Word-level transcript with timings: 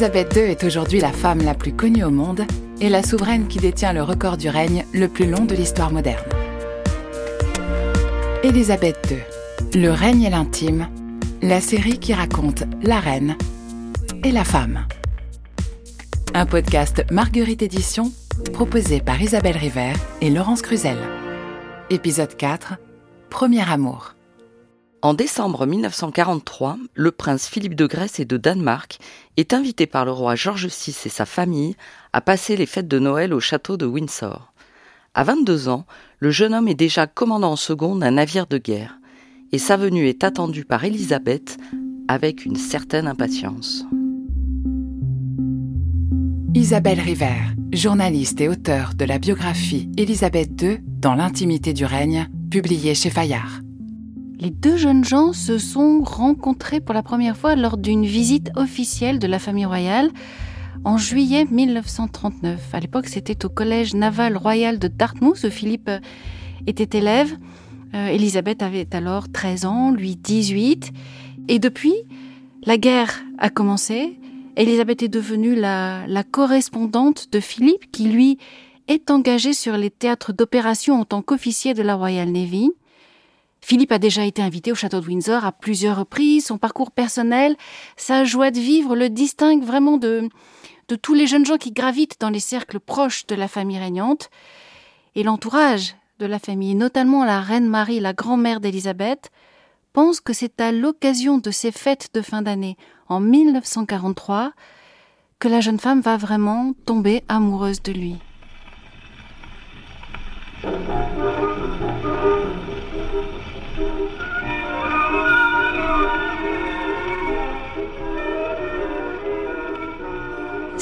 Élisabeth 0.00 0.34
II 0.34 0.42
est 0.44 0.64
aujourd'hui 0.64 0.98
la 0.98 1.12
femme 1.12 1.42
la 1.42 1.52
plus 1.52 1.74
connue 1.74 2.04
au 2.04 2.10
monde 2.10 2.46
et 2.80 2.88
la 2.88 3.02
souveraine 3.02 3.48
qui 3.48 3.58
détient 3.58 3.92
le 3.92 4.02
record 4.02 4.38
du 4.38 4.48
règne 4.48 4.86
le 4.94 5.08
plus 5.08 5.26
long 5.26 5.44
de 5.44 5.54
l'histoire 5.54 5.92
moderne. 5.92 6.24
Élisabeth 8.42 8.96
II, 9.10 9.18
Le 9.78 9.90
règne 9.90 10.22
et 10.22 10.30
l'intime, 10.30 10.88
la 11.42 11.60
série 11.60 11.98
qui 11.98 12.14
raconte 12.14 12.62
la 12.82 12.98
reine 12.98 13.36
et 14.24 14.32
la 14.32 14.44
femme. 14.44 14.86
Un 16.32 16.46
podcast 16.46 17.04
Marguerite 17.10 17.60
Édition 17.60 18.10
proposé 18.54 19.02
par 19.02 19.20
Isabelle 19.20 19.58
River 19.58 19.92
et 20.22 20.30
Laurence 20.30 20.62
Cruzel. 20.62 20.96
Épisode 21.90 22.38
4 22.38 22.78
Premier 23.28 23.70
amour. 23.70 24.14
En 25.02 25.14
décembre 25.14 25.64
1943, 25.64 26.76
le 26.92 27.10
prince 27.10 27.48
Philippe 27.48 27.74
de 27.74 27.86
Grèce 27.86 28.20
et 28.20 28.26
de 28.26 28.36
Danemark 28.36 28.98
est 29.38 29.54
invité 29.54 29.86
par 29.86 30.04
le 30.04 30.12
roi 30.12 30.34
George 30.34 30.66
VI 30.66 30.94
et 31.06 31.08
sa 31.08 31.24
famille 31.24 31.74
à 32.12 32.20
passer 32.20 32.54
les 32.54 32.66
fêtes 32.66 32.88
de 32.88 32.98
Noël 32.98 33.32
au 33.32 33.40
château 33.40 33.78
de 33.78 33.86
Windsor. 33.86 34.52
À 35.14 35.24
22 35.24 35.70
ans, 35.70 35.86
le 36.18 36.30
jeune 36.30 36.52
homme 36.52 36.68
est 36.68 36.74
déjà 36.74 37.06
commandant 37.06 37.52
en 37.52 37.56
second 37.56 37.96
d'un 37.96 38.10
navire 38.10 38.46
de 38.46 38.58
guerre, 38.58 38.98
et 39.52 39.58
sa 39.58 39.78
venue 39.78 40.06
est 40.06 40.22
attendue 40.22 40.66
par 40.66 40.84
Élisabeth 40.84 41.56
avec 42.06 42.44
une 42.44 42.56
certaine 42.56 43.06
impatience. 43.06 43.86
Isabelle 46.54 47.00
River, 47.00 47.36
journaliste 47.72 48.40
et 48.42 48.50
auteure 48.50 48.92
de 48.94 49.06
la 49.06 49.18
biographie 49.18 49.88
Élisabeth 49.96 50.60
II 50.60 50.80
dans 50.84 51.14
l'intimité 51.14 51.72
du 51.72 51.86
règne, 51.86 52.28
publiée 52.50 52.94
chez 52.94 53.08
Fayard. 53.08 53.62
Les 54.40 54.48
deux 54.48 54.78
jeunes 54.78 55.04
gens 55.04 55.34
se 55.34 55.58
sont 55.58 56.02
rencontrés 56.02 56.80
pour 56.80 56.94
la 56.94 57.02
première 57.02 57.36
fois 57.36 57.56
lors 57.56 57.76
d'une 57.76 58.06
visite 58.06 58.50
officielle 58.56 59.18
de 59.18 59.26
la 59.26 59.38
famille 59.38 59.66
royale 59.66 60.10
en 60.82 60.96
juillet 60.96 61.44
1939. 61.50 62.70
À 62.72 62.80
l'époque, 62.80 63.08
c'était 63.08 63.44
au 63.44 63.50
collège 63.50 63.94
naval 63.94 64.38
royal 64.38 64.78
de 64.78 64.88
Dartmouth 64.88 65.44
où 65.44 65.50
Philippe 65.50 65.90
était 66.66 66.96
élève. 66.96 67.36
Euh, 67.94 68.06
Elisabeth 68.06 68.62
avait 68.62 68.88
alors 68.94 69.30
13 69.30 69.66
ans, 69.66 69.90
lui 69.90 70.16
18. 70.16 70.90
Et 71.48 71.58
depuis, 71.58 71.94
la 72.64 72.78
guerre 72.78 73.22
a 73.36 73.50
commencé. 73.50 74.18
Elisabeth 74.56 75.02
est 75.02 75.08
devenue 75.08 75.54
la, 75.54 76.06
la 76.06 76.24
correspondante 76.24 77.30
de 77.30 77.40
Philippe 77.40 77.92
qui, 77.92 78.04
lui, 78.04 78.38
est 78.88 79.10
engagé 79.10 79.52
sur 79.52 79.76
les 79.76 79.90
théâtres 79.90 80.32
d'opération 80.32 80.98
en 80.98 81.04
tant 81.04 81.20
qu'officier 81.20 81.74
de 81.74 81.82
la 81.82 81.94
Royal 81.94 82.30
Navy. 82.30 82.70
Philippe 83.60 83.92
a 83.92 83.98
déjà 83.98 84.24
été 84.24 84.42
invité 84.42 84.72
au 84.72 84.74
château 84.74 85.00
de 85.00 85.06
Windsor 85.06 85.44
à 85.44 85.52
plusieurs 85.52 85.98
reprises. 85.98 86.46
Son 86.46 86.58
parcours 86.58 86.90
personnel, 86.90 87.56
sa 87.96 88.24
joie 88.24 88.50
de 88.50 88.58
vivre 88.58 88.96
le 88.96 89.08
distingue 89.08 89.62
vraiment 89.62 89.96
de, 89.96 90.28
tous 91.02 91.14
les 91.14 91.26
jeunes 91.26 91.46
gens 91.46 91.58
qui 91.58 91.72
gravitent 91.72 92.20
dans 92.20 92.30
les 92.30 92.40
cercles 92.40 92.80
proches 92.80 93.26
de 93.26 93.34
la 93.34 93.48
famille 93.48 93.78
régnante. 93.78 94.30
Et 95.14 95.22
l'entourage 95.22 95.94
de 96.18 96.26
la 96.26 96.38
famille, 96.38 96.74
notamment 96.74 97.24
la 97.24 97.40
reine 97.40 97.68
Marie, 97.68 98.00
la 98.00 98.12
grand-mère 98.12 98.60
d'Élisabeth, 98.60 99.30
pense 99.92 100.20
que 100.20 100.32
c'est 100.32 100.60
à 100.60 100.72
l'occasion 100.72 101.38
de 101.38 101.50
ces 101.50 101.72
fêtes 101.72 102.10
de 102.14 102.22
fin 102.22 102.42
d'année 102.42 102.76
en 103.08 103.20
1943 103.20 104.52
que 105.38 105.48
la 105.48 105.60
jeune 105.60 105.80
femme 105.80 106.00
va 106.00 106.16
vraiment 106.16 106.74
tomber 106.84 107.24
amoureuse 107.28 107.82
de 107.82 107.92
lui. 107.92 108.16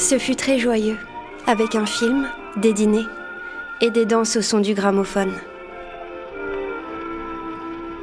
Ce 0.09 0.17
fut 0.17 0.35
très 0.35 0.57
joyeux, 0.57 0.97
avec 1.45 1.75
un 1.75 1.85
film, 1.85 2.27
des 2.57 2.73
dîners 2.73 3.05
et 3.79 3.91
des 3.91 4.07
danses 4.07 4.37
au 4.37 4.41
son 4.41 4.59
du 4.59 4.73
gramophone. 4.73 5.31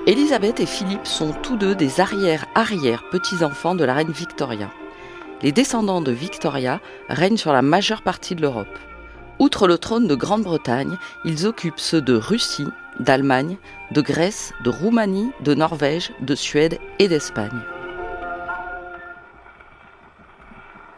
Elisabeth 0.07 0.61
et 0.61 0.67
Philippe 0.67 1.05
sont 1.05 1.33
tous 1.43 1.57
deux 1.57 1.75
des 1.75 1.99
arrière-arrière-petits-enfants 1.99 3.75
de 3.75 3.83
la 3.83 3.95
reine 3.95 4.13
Victoria. 4.13 4.71
Les 5.43 5.51
descendants 5.51 6.01
de 6.01 6.13
Victoria 6.13 6.81
règnent 7.09 7.37
sur 7.37 7.53
la 7.53 7.63
majeure 7.63 8.03
partie 8.03 8.37
de 8.37 8.43
l'Europe. 8.43 8.79
Outre 9.41 9.67
le 9.67 9.77
trône 9.77 10.07
de 10.07 10.15
Grande-Bretagne, 10.15 10.99
ils 11.25 11.45
occupent 11.45 11.81
ceux 11.81 12.03
de 12.03 12.15
Russie, 12.15 12.69
d'Allemagne, 13.01 13.57
de 13.91 14.01
Grèce, 14.01 14.53
de 14.63 14.71
Roumanie, 14.71 15.33
de 15.41 15.55
Norvège, 15.55 16.13
de 16.21 16.37
Suède 16.37 16.79
et 17.01 17.09
d'Espagne. 17.09 17.65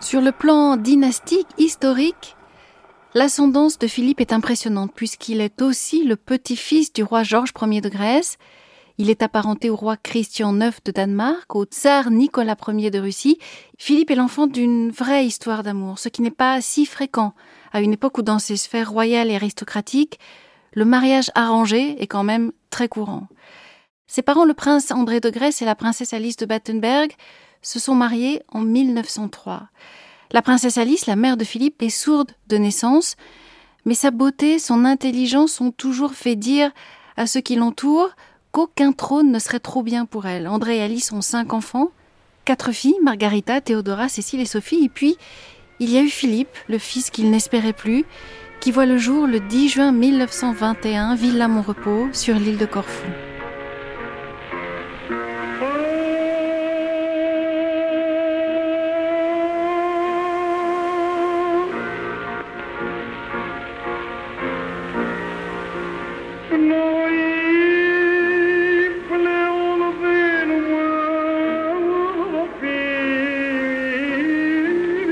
Sur 0.01 0.21
le 0.21 0.31
plan 0.31 0.77
dynastique, 0.77 1.49
historique, 1.59 2.37
l'ascendance 3.15 3.79
de 3.79 3.89
Philippe 3.89 4.21
est 4.21 4.33
impressionnante 4.33 4.93
puisqu'il 4.95 5.41
est 5.41 5.61
aussi 5.61 6.05
le 6.05 6.15
petit-fils 6.15 6.93
du 6.93 7.03
roi 7.03 7.25
Georges 7.25 7.53
Ier 7.61 7.81
de 7.81 7.89
Grèce. 7.89 8.39
Il 8.99 9.11
est 9.11 9.23
apparenté 9.23 9.71
au 9.71 9.77
roi 9.77 9.97
Christian 9.97 10.59
IX 10.59 10.77
de 10.85 10.93
Danemark, 10.93 11.53
au 11.55 11.65
tsar 11.65 12.13
Nicolas 12.13 12.57
Ier 12.69 12.91
de 12.93 13.01
Russie. 13.01 13.39
Philippe 13.77 14.13
est 14.13 14.17
l'enfant 14.17 14.47
d'une 14.47 14.91
vraie 14.93 15.27
histoire 15.27 15.65
d'amour, 15.65 15.99
ce 15.99 16.09
qui 16.09 16.23
n'est 16.23 16.31
pas 16.31 16.61
si 16.61 16.87
fréquent 16.87 17.35
à 17.73 17.81
une 17.81 17.93
époque 17.93 18.19
où 18.19 18.23
dans 18.23 18.39
ces 18.39 18.57
sphères 18.57 18.91
royales 18.91 19.33
et 19.33 19.37
aristocratiques, 19.37 20.21
le 20.75 20.85
mariage 20.85 21.33
arrangé 21.35 22.01
est 22.01 22.07
quand 22.07 22.25
même 22.25 22.53
très 22.71 22.89
courant. 22.89 23.27
Ses 24.09 24.23
parents, 24.23 24.47
le 24.47 24.55
prince 24.55 24.91
André 24.91 25.21
de 25.21 25.29
Grèce 25.29 25.61
et 25.61 25.67
la 25.67 25.75
princesse 25.75 26.15
Alice 26.15 26.39
de 26.39 26.47
Battenberg, 26.47 27.13
se 27.61 27.79
sont 27.79 27.95
mariés 27.95 28.43
en 28.49 28.61
1903. 28.61 29.69
La 30.33 30.41
princesse 30.41 30.79
Alice, 30.79 31.07
la 31.07 31.15
mère 31.15 31.37
de 31.37 31.45
Philippe, 31.45 31.83
est 31.83 31.91
sourde 31.91 32.33
de 32.49 32.57
naissance, 32.57 33.17
mais 33.85 33.95
sa 33.95 34.11
beauté, 34.11 34.59
son 34.59 34.87
intelligence 34.87 35.61
ont 35.61 35.71
toujours 35.71 36.15
fait 36.15 36.37
dire 36.37 36.71
à 37.19 37.27
ceux 37.27 37.43
qui 37.43 37.57
l'entourent 37.57 38.11
qu'aucun 38.51 38.93
trône 38.93 39.31
ne 39.31 39.39
serait 39.39 39.61
trop 39.61 39.83
bien 39.83 40.07
pour 40.07 40.27
elle. 40.27 40.49
André 40.49 40.79
et 40.79 40.83
Alice 40.83 41.13
ont 41.13 41.21
cinq 41.21 41.53
enfants, 41.53 41.91
quatre 42.47 42.73
filles, 42.73 42.99
Margarita, 43.03 43.61
Théodora, 43.61 44.09
Cécile 44.09 44.41
et 44.41 44.47
Sophie, 44.47 44.85
et 44.85 44.89
puis 44.89 45.19
il 45.81 45.91
y 45.91 45.99
a 45.99 46.03
eu 46.03 46.09
Philippe, 46.09 46.57
le 46.69 46.79
fils 46.79 47.11
qu'il 47.11 47.31
n'espérait 47.31 47.75
plus, 47.75 48.07
qui 48.61 48.73
voit 48.73 48.87
le 48.87 48.97
jour 48.97 49.27
le 49.27 49.39
10 49.39 49.69
juin 49.69 49.93
1921, 49.93 51.15
Villa 51.15 51.47
Montrepos, 51.47 52.09
sur 52.15 52.37
l'île 52.37 52.57
de 52.59 52.67
Corfou. 52.67 53.07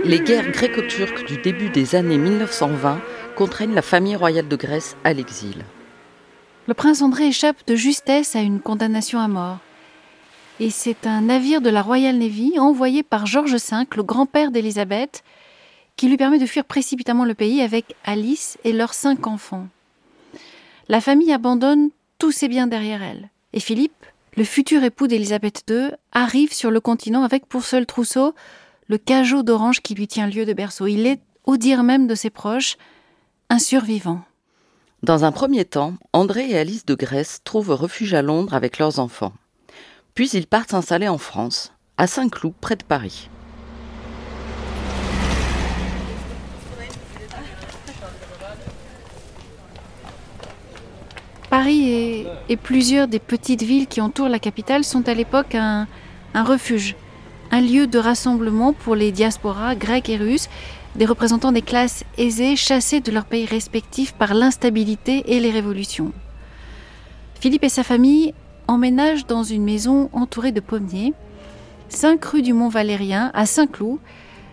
Les 0.07 0.21
guerres 0.21 0.53
gréco-turques 0.53 1.27
du 1.27 1.37
début 1.37 1.69
des 1.69 1.97
années 1.97 2.17
1920 2.17 3.01
contraignent 3.35 3.75
la 3.75 3.83
famille 3.83 4.15
royale 4.15 4.47
de 4.47 4.55
Grèce 4.55 4.97
à 5.03 5.13
l'exil. 5.13 5.65
Le 6.69 6.75
prince 6.75 7.03
André 7.03 7.27
échappe 7.27 7.67
de 7.67 7.75
justesse 7.75 8.37
à 8.37 8.41
une 8.41 8.61
condamnation 8.61 9.19
à 9.19 9.27
mort. 9.27 9.59
Et 10.61 10.71
c'est 10.71 11.09
un 11.09 11.23
navire 11.23 11.61
de 11.61 11.71
la 11.71 11.83
Royal 11.83 12.17
Navy 12.17 12.57
envoyé 12.57 13.03
par 13.03 13.27
George 13.27 13.55
V, 13.55 13.85
le 13.97 14.05
grand-père 14.05 14.53
d'Élisabeth, 14.53 15.25
qui 15.97 16.09
lui 16.09 16.17
permet 16.17 16.39
de 16.39 16.47
fuir 16.47 16.65
précipitamment 16.65 17.25
le 17.25 17.35
pays 17.35 17.61
avec 17.61 17.97
Alice 18.05 18.59
et 18.63 18.73
leurs 18.73 18.95
cinq 18.95 19.27
enfants. 19.27 19.67
La 20.89 21.01
famille 21.01 21.33
abandonne 21.33 21.91
tous 22.21 22.31
ses 22.31 22.47
biens 22.47 22.69
derrière 22.69 23.03
elle. 23.03 23.29
Et 23.53 23.61
Philippe, 23.61 24.07
le 24.37 24.45
futur 24.45 24.85
époux 24.85 25.09
d'Élisabeth 25.09 25.65
II, 25.69 25.91
arrive 26.13 26.53
sur 26.53 26.71
le 26.71 26.79
continent 26.79 27.25
avec 27.25 27.47
pour 27.47 27.65
seul 27.65 27.87
trousseau 27.87 28.35
le 28.89 28.99
cajot 28.99 29.43
d'orange 29.43 29.81
qui 29.81 29.95
lui 29.95 30.07
tient 30.07 30.29
lieu 30.29 30.45
de 30.45 30.53
berceau. 30.53 30.87
Il 30.87 31.07
est, 31.07 31.21
au 31.45 31.57
dire 31.57 31.83
même 31.83 32.07
de 32.07 32.15
ses 32.15 32.31
proches, 32.31 32.77
un 33.51 33.59
survivant. 33.59 34.23
Dans 35.03 35.25
un 35.25 35.33
premier 35.33 35.65
temps, 35.65 35.95
André 36.13 36.51
et 36.51 36.59
Alice 36.59 36.87
de 36.87 36.95
Grèce 36.95 37.41
trouvent 37.45 37.71
refuge 37.71 38.15
à 38.15 38.23
Londres 38.23 38.55
avec 38.55 38.79
leurs 38.79 38.99
enfants. 38.99 39.33
Puis 40.15 40.31
ils 40.31 40.47
partent 40.47 40.71
s'installer 40.71 41.09
en 41.09 41.19
France, 41.19 41.73
à 41.97 42.07
Saint-Cloud, 42.07 42.55
près 42.61 42.77
de 42.77 42.85
Paris. 42.85 43.29
Paris 51.51 52.27
et, 52.49 52.57
plusieurs 52.57 53.07
des 53.07 53.21
petites 53.21 53.63
villes 53.63 53.87
qui 53.87 54.01
entourent 54.01 54.29
la 54.29 54.39
capitale 54.39 54.85
sont 54.85 55.09
à 55.09 55.15
l'époque 55.15 55.55
un 55.55 55.87
refuge 56.35 56.97
un 57.57 57.63
lieu 57.63 57.87
de 57.87 57.99
rassemblement 57.99 58.75
pour 58.75 58.95
les 58.95 59.13
diasporas 59.13 59.75
grecques 59.77 60.11
et 60.11 60.19
russes, 60.19 60.51
des 60.95 61.07
représentants 61.07 61.53
des 61.53 61.63
classes 61.63 62.05
aisées 62.19 62.55
chassés 62.55 63.01
de 63.01 63.11
leur 63.11 63.25
pays 63.25 63.47
respectifs 63.47 64.13
par 64.13 64.35
l'instabilité 64.35 65.23
et 65.35 65.41
les 65.41 65.51
révolutions. 65.51 66.13
Philippe 67.41 67.65
et 67.65 67.71
sa 67.71 67.83
famille 67.83 68.35
emménagent 68.69 69.27
dans 69.27 69.43
une 69.43 69.65
maison 69.65 70.11
entourée 70.13 70.53
de 70.53 70.61
pommiers. 70.61 71.15
5 71.89 72.23
rue 72.27 72.43
du 72.43 72.53
Mont 72.53 72.69
Valérien 72.69 73.31
à 73.33 73.47
Saint-Cloud, 73.47 74.01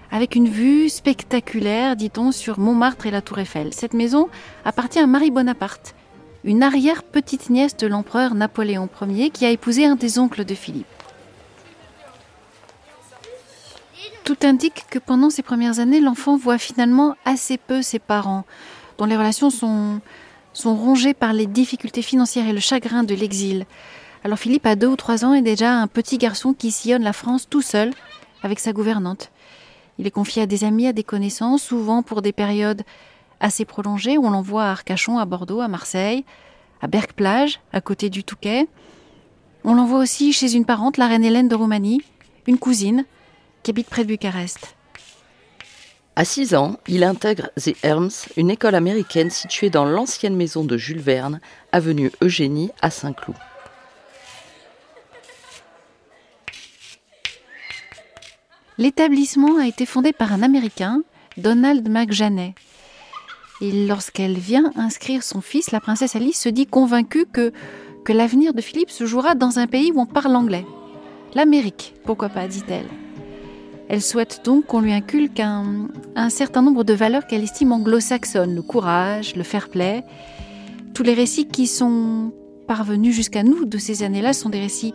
avec 0.09 0.37
une 0.37 0.47
vue 0.47 0.87
spectaculaire, 0.87 1.97
dit-on, 1.97 2.31
sur 2.31 2.57
Montmartre 2.57 3.07
et 3.07 3.11
la 3.11 3.21
Tour 3.21 3.39
Eiffel. 3.39 3.73
Cette 3.73 3.93
maison 3.93 4.29
appartient 4.63 4.99
à 4.99 5.07
Marie 5.07 5.31
Bonaparte, 5.31 5.93
une 6.45 6.63
arrière-petite-nièce 6.63 7.75
de 7.75 7.87
l'empereur 7.87 8.33
Napoléon 8.33 8.87
Ier 9.09 9.29
qui 9.29 9.45
a 9.45 9.49
épousé 9.49 9.85
un 9.85 9.95
des 9.95 10.19
oncles 10.19 10.45
de 10.45 10.55
Philippe. 10.55 11.02
Tout 14.23 14.37
indique 14.43 14.85
que 14.89 14.99
pendant 14.99 15.29
ces 15.29 15.41
premières 15.41 15.79
années, 15.79 15.99
l'enfant 15.99 16.37
voit 16.37 16.57
finalement 16.57 17.15
assez 17.25 17.57
peu 17.57 17.81
ses 17.81 17.99
parents, 17.99 18.45
dont 18.97 19.03
les 19.03 19.17
relations 19.17 19.49
sont, 19.49 19.99
rongées 20.63 21.13
par 21.13 21.33
les 21.33 21.45
difficultés 21.45 22.01
financières 22.01 22.47
et 22.47 22.53
le 22.53 22.61
chagrin 22.61 23.03
de 23.03 23.15
l'exil. 23.15 23.65
Alors 24.23 24.39
Philippe 24.39 24.65
a 24.65 24.77
deux 24.77 24.87
ou 24.87 24.95
trois 24.95 25.25
ans 25.25 25.33
et 25.33 25.41
déjà 25.41 25.73
un 25.73 25.87
petit 25.87 26.17
garçon 26.17 26.53
qui 26.53 26.71
sillonne 26.71 27.03
la 27.03 27.11
France 27.11 27.49
tout 27.49 27.61
seul 27.61 27.91
avec 28.43 28.59
sa 28.59 28.71
gouvernante. 28.71 29.29
Il 29.99 30.07
est 30.07 30.11
confié 30.11 30.43
à 30.43 30.45
des 30.45 30.63
amis, 30.63 30.87
à 30.87 30.93
des 30.93 31.03
connaissances, 31.03 31.63
souvent 31.63 32.01
pour 32.01 32.21
des 32.21 32.31
périodes 32.31 32.83
assez 33.41 33.65
prolongées 33.65 34.17
on 34.17 34.29
l'envoie 34.29 34.63
à 34.63 34.71
Arcachon, 34.71 35.17
à 35.17 35.25
Bordeaux, 35.25 35.59
à 35.59 35.67
Marseille, 35.67 36.23
à 36.81 36.87
Berck-Plage, 36.87 37.59
à 37.73 37.81
côté 37.81 38.09
du 38.09 38.23
Touquet. 38.23 38.69
On 39.65 39.75
l'envoie 39.75 39.99
aussi 39.99 40.31
chez 40.31 40.55
une 40.55 40.63
parente, 40.63 40.95
la 40.95 41.07
reine 41.07 41.25
Hélène 41.25 41.49
de 41.49 41.55
Roumanie, 41.55 42.01
une 42.47 42.57
cousine, 42.57 43.03
qui 43.63 43.71
habite 43.71 43.89
près 43.89 44.03
de 44.03 44.09
Bucarest. 44.09 44.75
À 46.15 46.25
6 46.25 46.53
ans, 46.53 46.77
il 46.87 47.03
intègre 47.03 47.49
The 47.59 47.73
Elms, 47.81 48.11
une 48.37 48.51
école 48.51 48.75
américaine 48.75 49.31
située 49.31 49.71
dans 49.71 49.85
l'ancienne 49.85 50.35
maison 50.35 50.63
de 50.63 50.77
Jules 50.77 50.99
Verne, 50.99 51.39
avenue 51.71 52.11
Eugénie 52.21 52.69
à 52.83 52.91
Saint-Cloud. 52.91 53.35
L'établissement 58.77 59.57
a 59.57 59.67
été 59.67 59.85
fondé 59.87 60.13
par 60.13 60.33
un 60.33 60.43
Américain, 60.43 61.01
Donald 61.37 61.89
McJaney. 61.89 62.53
Et 63.61 63.87
lorsqu'elle 63.87 64.37
vient 64.37 64.71
inscrire 64.75 65.23
son 65.23 65.41
fils, 65.41 65.71
la 65.71 65.79
princesse 65.79 66.15
Alice 66.15 66.39
se 66.39 66.49
dit 66.49 66.67
convaincue 66.67 67.25
que, 67.25 67.53
que 68.03 68.13
l'avenir 68.13 68.53
de 68.53 68.61
Philippe 68.61 68.91
se 68.91 69.05
jouera 69.05 69.33
dans 69.35 69.57
un 69.57 69.67
pays 69.67 69.91
où 69.91 69.99
on 69.99 70.05
parle 70.05 70.35
anglais. 70.35 70.65
L'Amérique, 71.33 71.95
pourquoi 72.03 72.29
pas, 72.29 72.47
dit-elle. 72.47 72.89
Elle 73.89 74.01
souhaite 74.01 74.41
donc 74.43 74.65
qu'on 74.67 74.81
lui 74.81 74.93
inculque 74.93 75.39
un, 75.39 75.89
certain 76.29 76.61
nombre 76.61 76.83
de 76.83 76.93
valeurs 76.93 77.27
qu'elle 77.27 77.43
estime 77.43 77.71
anglo-saxonnes, 77.71 78.55
le 78.55 78.61
courage, 78.61 79.35
le 79.35 79.43
fair-play. 79.43 80.03
Tous 80.93 81.03
les 81.03 81.13
récits 81.13 81.47
qui 81.47 81.67
sont 81.67 82.31
parvenus 82.67 83.13
jusqu'à 83.13 83.43
nous 83.43 83.65
de 83.65 83.77
ces 83.77 84.03
années-là 84.03 84.33
sont 84.33 84.49
des 84.49 84.59
récits 84.59 84.93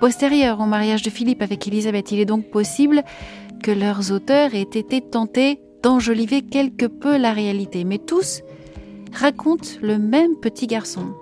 postérieurs 0.00 0.60
au 0.60 0.66
mariage 0.66 1.02
de 1.02 1.10
Philippe 1.10 1.42
avec 1.42 1.66
Élisabeth. 1.66 2.10
Il 2.12 2.20
est 2.20 2.24
donc 2.24 2.50
possible 2.50 3.02
que 3.62 3.70
leurs 3.70 4.12
auteurs 4.12 4.54
aient 4.54 4.62
été 4.62 5.00
tentés 5.00 5.60
d'enjoliver 5.82 6.42
quelque 6.42 6.86
peu 6.86 7.16
la 7.16 7.32
réalité, 7.32 7.84
mais 7.84 7.98
tous 7.98 8.42
racontent 9.12 9.68
le 9.82 9.98
même 9.98 10.36
petit 10.36 10.66
garçon. 10.66 11.14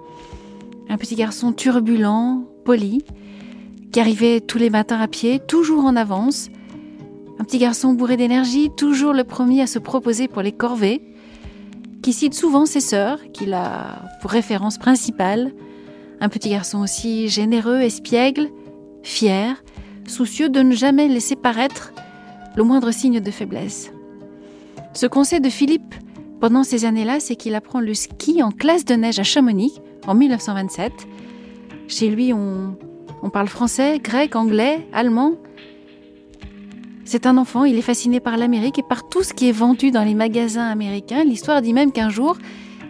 Un 0.88 0.96
petit 0.96 1.16
garçon 1.16 1.52
turbulent, 1.52 2.44
poli, 2.64 3.04
qui 3.92 4.00
arrivait 4.00 4.40
tous 4.40 4.58
les 4.58 4.70
matins 4.70 5.00
à 5.00 5.08
pied, 5.08 5.40
toujours 5.40 5.84
en 5.84 5.96
avance, 5.96 6.50
un 7.40 7.44
petit 7.44 7.56
garçon 7.56 7.94
bourré 7.94 8.18
d'énergie, 8.18 8.68
toujours 8.76 9.14
le 9.14 9.24
premier 9.24 9.62
à 9.62 9.66
se 9.66 9.78
proposer 9.78 10.28
pour 10.28 10.42
les 10.42 10.52
corvées, 10.52 11.00
qui 12.02 12.12
cite 12.12 12.34
souvent 12.34 12.66
ses 12.66 12.80
sœurs, 12.80 13.18
qu'il 13.32 13.54
a 13.54 14.02
pour 14.20 14.30
référence 14.30 14.76
principale. 14.76 15.54
Un 16.20 16.28
petit 16.28 16.50
garçon 16.50 16.80
aussi 16.80 17.28
généreux, 17.28 17.80
espiègle, 17.80 18.50
fier, 19.02 19.64
soucieux 20.06 20.50
de 20.50 20.60
ne 20.60 20.74
jamais 20.74 21.08
laisser 21.08 21.34
paraître 21.34 21.94
le 22.56 22.62
moindre 22.62 22.90
signe 22.90 23.20
de 23.20 23.30
faiblesse. 23.30 23.90
Ce 24.92 25.06
qu'on 25.06 25.24
sait 25.24 25.40
de 25.40 25.48
Philippe 25.48 25.94
pendant 26.40 26.62
ces 26.62 26.84
années-là, 26.84 27.20
c'est 27.20 27.36
qu'il 27.36 27.54
apprend 27.54 27.80
le 27.80 27.94
ski 27.94 28.42
en 28.42 28.50
classe 28.50 28.84
de 28.84 28.94
neige 28.94 29.18
à 29.18 29.22
Chamonix 29.22 29.80
en 30.06 30.14
1927. 30.14 30.92
Chez 31.88 32.10
lui, 32.10 32.34
on, 32.34 32.76
on 33.22 33.30
parle 33.30 33.48
français, 33.48 33.98
grec, 33.98 34.36
anglais, 34.36 34.86
allemand, 34.92 35.36
c'est 37.10 37.26
un 37.26 37.38
enfant, 37.38 37.64
il 37.64 37.76
est 37.76 37.82
fasciné 37.82 38.20
par 38.20 38.36
l'Amérique 38.36 38.78
et 38.78 38.84
par 38.84 39.08
tout 39.08 39.24
ce 39.24 39.34
qui 39.34 39.48
est 39.48 39.52
vendu 39.52 39.90
dans 39.90 40.04
les 40.04 40.14
magasins 40.14 40.68
américains. 40.68 41.24
L'histoire 41.24 41.60
dit 41.60 41.72
même 41.72 41.90
qu'un 41.90 42.08
jour, 42.08 42.36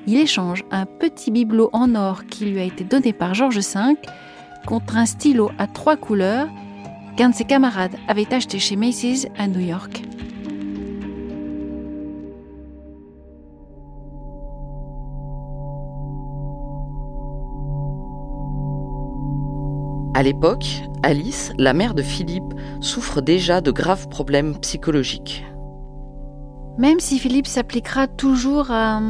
il 0.07 0.19
échange 0.19 0.63
un 0.71 0.85
petit 0.85 1.31
bibelot 1.31 1.71
en 1.73 1.95
or 1.95 2.27
qui 2.27 2.45
lui 2.45 2.61
a 2.61 2.65
été 2.65 2.85
donné 2.85 3.15
par 3.15 3.33
George 3.33 3.59
V 3.59 3.97
contre 4.67 4.99
un 4.99 5.07
stylo 5.07 5.51
à 5.57 5.67
trois 5.67 5.97
couleurs 5.97 6.49
qu'un 7.17 7.31
de 7.31 7.35
ses 7.35 7.45
camarades 7.45 7.97
avait 8.09 8.35
acheté 8.35 8.59
chez 8.59 8.77
Macy's 8.77 9.27
à 9.39 9.49
New 9.49 9.61
York. 9.61 10.03
À 20.21 20.23
l'époque, 20.23 20.83
Alice, 21.03 21.51
la 21.57 21.73
mère 21.73 21.95
de 21.95 22.03
Philippe, 22.03 22.53
souffre 22.83 23.23
déjà 23.23 23.63
de 23.63 23.71
graves 23.71 24.11
problèmes 24.11 24.55
psychologiques. 24.61 25.47
Même 26.77 27.01
si 27.01 27.19
Philippe 27.19 27.47
s'appliquera 27.47 28.07
toujours 28.07 28.71
à, 28.71 29.01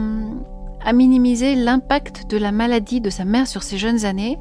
à 0.85 0.93
minimiser 0.93 1.57
l'impact 1.57 2.31
de 2.31 2.37
la 2.37 2.53
maladie 2.53 3.01
de 3.01 3.11
sa 3.11 3.25
mère 3.25 3.49
sur 3.49 3.65
ses 3.65 3.77
jeunes 3.77 4.05
années, 4.05 4.39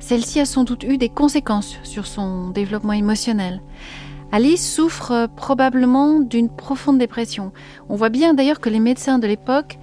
celle-ci 0.00 0.40
a 0.40 0.44
sans 0.44 0.64
doute 0.64 0.82
eu 0.82 0.98
des 0.98 1.08
conséquences 1.08 1.78
sur 1.84 2.08
son 2.08 2.48
développement 2.48 2.94
émotionnel. 2.94 3.60
Alice 4.32 4.74
souffre 4.74 5.28
probablement 5.36 6.18
d'une 6.18 6.48
profonde 6.48 6.98
dépression. 6.98 7.52
On 7.88 7.94
voit 7.94 8.08
bien 8.08 8.34
d'ailleurs 8.34 8.58
que 8.58 8.70
les 8.70 8.80
médecins 8.80 9.20
de 9.20 9.28
l'époque 9.28 9.78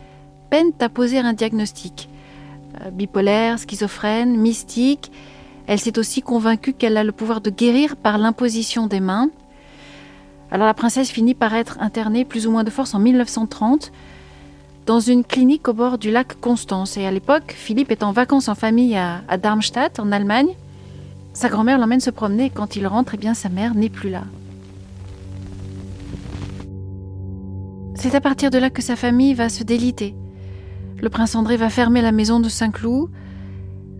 peinent 0.49 0.73
à 0.81 0.89
poser 0.89 1.19
un 1.19 1.31
diagnostic. 1.31 2.09
Euh, 2.81 2.91
bipolaire, 2.91 3.57
schizophrène, 3.57 4.35
mystique, 4.35 5.13
elle 5.69 5.79
s'est 5.79 5.99
aussi 5.99 6.23
convaincue 6.23 6.73
qu'elle 6.73 6.97
a 6.97 7.03
le 7.03 7.11
pouvoir 7.11 7.41
de 7.41 7.51
guérir 7.51 7.95
par 7.95 8.17
l'imposition 8.17 8.87
des 8.87 8.99
mains. 8.99 9.29
Alors 10.49 10.65
la 10.65 10.73
princesse 10.73 11.11
finit 11.11 11.35
par 11.35 11.53
être 11.53 11.77
internée 11.79 12.25
plus 12.25 12.47
ou 12.47 12.51
moins 12.51 12.63
de 12.63 12.71
force 12.71 12.95
en 12.95 12.99
1930 12.99 13.91
dans 14.87 14.99
une 14.99 15.23
clinique 15.23 15.67
au 15.67 15.73
bord 15.73 15.99
du 15.99 16.09
lac 16.09 16.41
Constance. 16.41 16.97
Et 16.97 17.05
à 17.05 17.11
l'époque, 17.11 17.53
Philippe 17.55 17.91
est 17.91 18.01
en 18.01 18.11
vacances 18.11 18.47
en 18.47 18.55
famille 18.55 18.97
à, 18.97 19.21
Darmstadt, 19.37 19.99
en 19.99 20.11
Allemagne. 20.11 20.55
Sa 21.33 21.49
grand-mère 21.49 21.77
l'emmène 21.77 21.99
se 21.99 22.09
promener 22.09 22.49
quand 22.49 22.75
il 22.75 22.87
rentre, 22.87 23.13
eh 23.13 23.17
bien, 23.17 23.35
sa 23.35 23.49
mère 23.49 23.75
n'est 23.75 23.89
plus 23.89 24.09
là. 24.09 24.23
C'est 27.93 28.15
à 28.15 28.21
partir 28.21 28.49
de 28.49 28.57
là 28.57 28.71
que 28.71 28.81
sa 28.81 28.95
famille 28.95 29.35
va 29.35 29.49
se 29.49 29.63
déliter. 29.63 30.15
Le 30.99 31.09
prince 31.09 31.35
André 31.35 31.57
va 31.57 31.69
fermer 31.69 32.01
la 32.01 32.11
maison 32.11 32.39
de 32.39 32.49
Saint-Cloud 32.49 33.11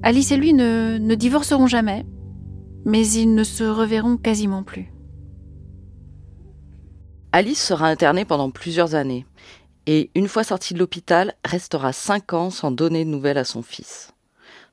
Alice 0.01 0.32
et 0.32 0.38
lui 0.38 0.53
ne, 0.53 1.15
divorceront 1.15 1.68
jamais, 1.68 2.06
mais 2.86 3.06
ils 3.06 3.34
ne 3.36 3.44
se 3.44 3.65
reverront 3.65 4.15
quasiment 4.15 4.63
plus. 4.63 4.94
Alice 7.34 7.62
sera 7.62 7.88
internée 7.88 8.24
pendant 8.24 8.50
plusieurs 8.50 8.96
années 8.96 9.25
et, 9.88 10.10
une 10.15 10.29
fois 10.29 10.44
sortie 10.44 10.74
de 10.74 10.79
l'hôpital, 10.79 11.34
restera 11.44 11.91
cinq 11.91 12.34
ans 12.34 12.50
sans 12.50 12.72
donner 12.72 13.03
de 13.03 13.10
nouvelles 13.10 13.38
à 13.38 13.44
son 13.44 13.62
fils. 13.62 14.13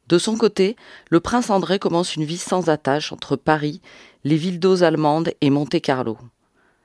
De 0.08 0.18
son 0.18 0.36
côté, 0.36 0.76
le 1.10 1.18
prince 1.18 1.50
André 1.50 1.80
commence 1.80 2.14
une 2.14 2.24
vie 2.24 2.38
sans 2.38 2.68
attache 2.68 3.12
entre 3.12 3.34
Paris, 3.34 3.80
les 4.22 4.36
villes 4.36 4.60
d'eaux 4.60 4.84
allemandes 4.84 5.32
et 5.40 5.50
Monte-Carlo. 5.50 6.16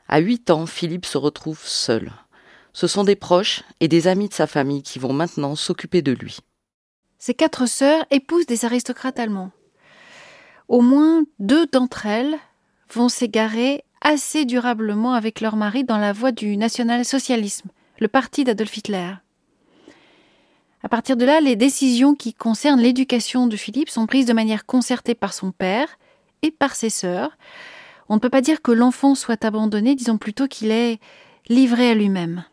À 0.07 0.19
huit 0.19 0.49
ans, 0.49 0.65
Philippe 0.65 1.05
se 1.05 1.19
retrouve 1.19 1.61
seul. 1.63 2.11
Ce 2.73 2.87
sont 2.87 3.03
des 3.03 3.15
proches 3.15 3.61
et 3.79 3.87
des 3.87 4.07
amis 4.07 4.29
de 4.29 4.33
sa 4.33 4.47
famille 4.47 4.81
qui 4.81 4.97
vont 4.97 5.13
maintenant 5.13 5.55
s'occuper 5.55 6.01
de 6.01 6.13
lui. 6.13 6.39
Ces 7.21 7.35
quatre 7.35 7.67
sœurs 7.67 8.03
épousent 8.09 8.47
des 8.47 8.65
aristocrates 8.65 9.19
allemands. 9.19 9.51
Au 10.67 10.81
moins 10.81 11.21
deux 11.37 11.67
d'entre 11.67 12.07
elles 12.07 12.35
vont 12.91 13.09
s'égarer 13.09 13.83
assez 14.01 14.43
durablement 14.43 15.13
avec 15.13 15.39
leur 15.39 15.55
mari 15.55 15.83
dans 15.83 15.99
la 15.99 16.13
voie 16.13 16.31
du 16.31 16.57
national-socialisme, 16.57 17.69
le 17.99 18.07
parti 18.07 18.43
d'Adolf 18.43 18.75
Hitler. 18.75 19.13
À 20.81 20.89
partir 20.89 21.15
de 21.15 21.23
là, 21.23 21.41
les 21.41 21.55
décisions 21.55 22.15
qui 22.15 22.33
concernent 22.33 22.81
l'éducation 22.81 23.45
de 23.45 23.55
Philippe 23.55 23.89
sont 23.89 24.07
prises 24.07 24.25
de 24.25 24.33
manière 24.33 24.65
concertée 24.65 25.13
par 25.13 25.35
son 25.35 25.51
père 25.51 25.99
et 26.41 26.49
par 26.49 26.73
ses 26.73 26.89
sœurs. 26.89 27.37
On 28.09 28.15
ne 28.15 28.19
peut 28.19 28.31
pas 28.31 28.41
dire 28.41 28.63
que 28.63 28.71
l'enfant 28.71 29.13
soit 29.13 29.45
abandonné, 29.45 29.93
disons 29.93 30.17
plutôt 30.17 30.47
qu'il 30.47 30.71
est 30.71 30.99
livré 31.49 31.91
à 31.91 31.93
lui-même. 31.93 32.45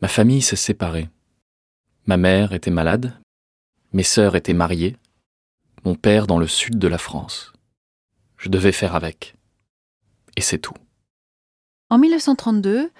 Ma 0.00 0.06
famille 0.06 0.42
s'est 0.42 0.54
séparée. 0.54 1.08
Ma 2.06 2.16
mère 2.16 2.52
était 2.52 2.70
malade, 2.70 3.14
mes 3.92 4.02
sœurs 4.02 4.36
étaient 4.36 4.54
mariées, 4.54 4.96
mon 5.84 5.94
père 5.94 6.26
dans 6.26 6.38
le 6.38 6.46
sud 6.46 6.78
de 6.78 6.88
la 6.88 6.98
France. 6.98 7.52
Je 8.38 8.48
devais 8.48 8.72
faire 8.72 8.94
avec. 8.94 9.34
Et 10.36 10.40
c'est 10.40 10.58
tout. 10.58 10.74
En 11.90 11.98
1932, 11.98 12.90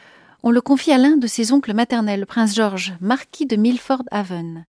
on 0.43 0.51
le 0.51 0.61
confie 0.61 0.93
à 0.93 0.99
l'un 0.99 1.17
de 1.17 1.27
ses 1.27 1.53
oncles 1.53 1.73
maternels, 1.73 2.27
prince 2.27 2.55
George, 2.55 2.95
marquis 3.01 3.47
de 3.47 3.57
Milford 3.57 4.03
Haven. 4.11 4.67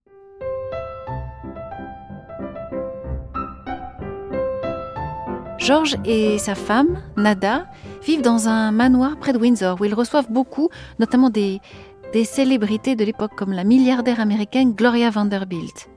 Georges 5.58 5.98
et 6.04 6.38
sa 6.38 6.56
femme, 6.56 7.02
Nada, 7.16 7.68
vivent 8.04 8.22
dans 8.22 8.48
un 8.48 8.72
manoir 8.72 9.18
près 9.18 9.34
de 9.34 9.38
Windsor 9.38 9.80
où 9.80 9.86
ils 9.86 9.94
reçoivent 9.94 10.32
beaucoup, 10.32 10.70
notamment 11.00 11.30
des 11.30 11.62
célébrités 12.26 12.96
de 12.96 13.06
l'époque 13.06 13.36
comme 13.38 13.54
la 13.54 13.64
milliardaire 13.64 14.20
américaine 14.20 14.74
Gloria 14.74 15.12
Vanderbilt. 15.12 15.90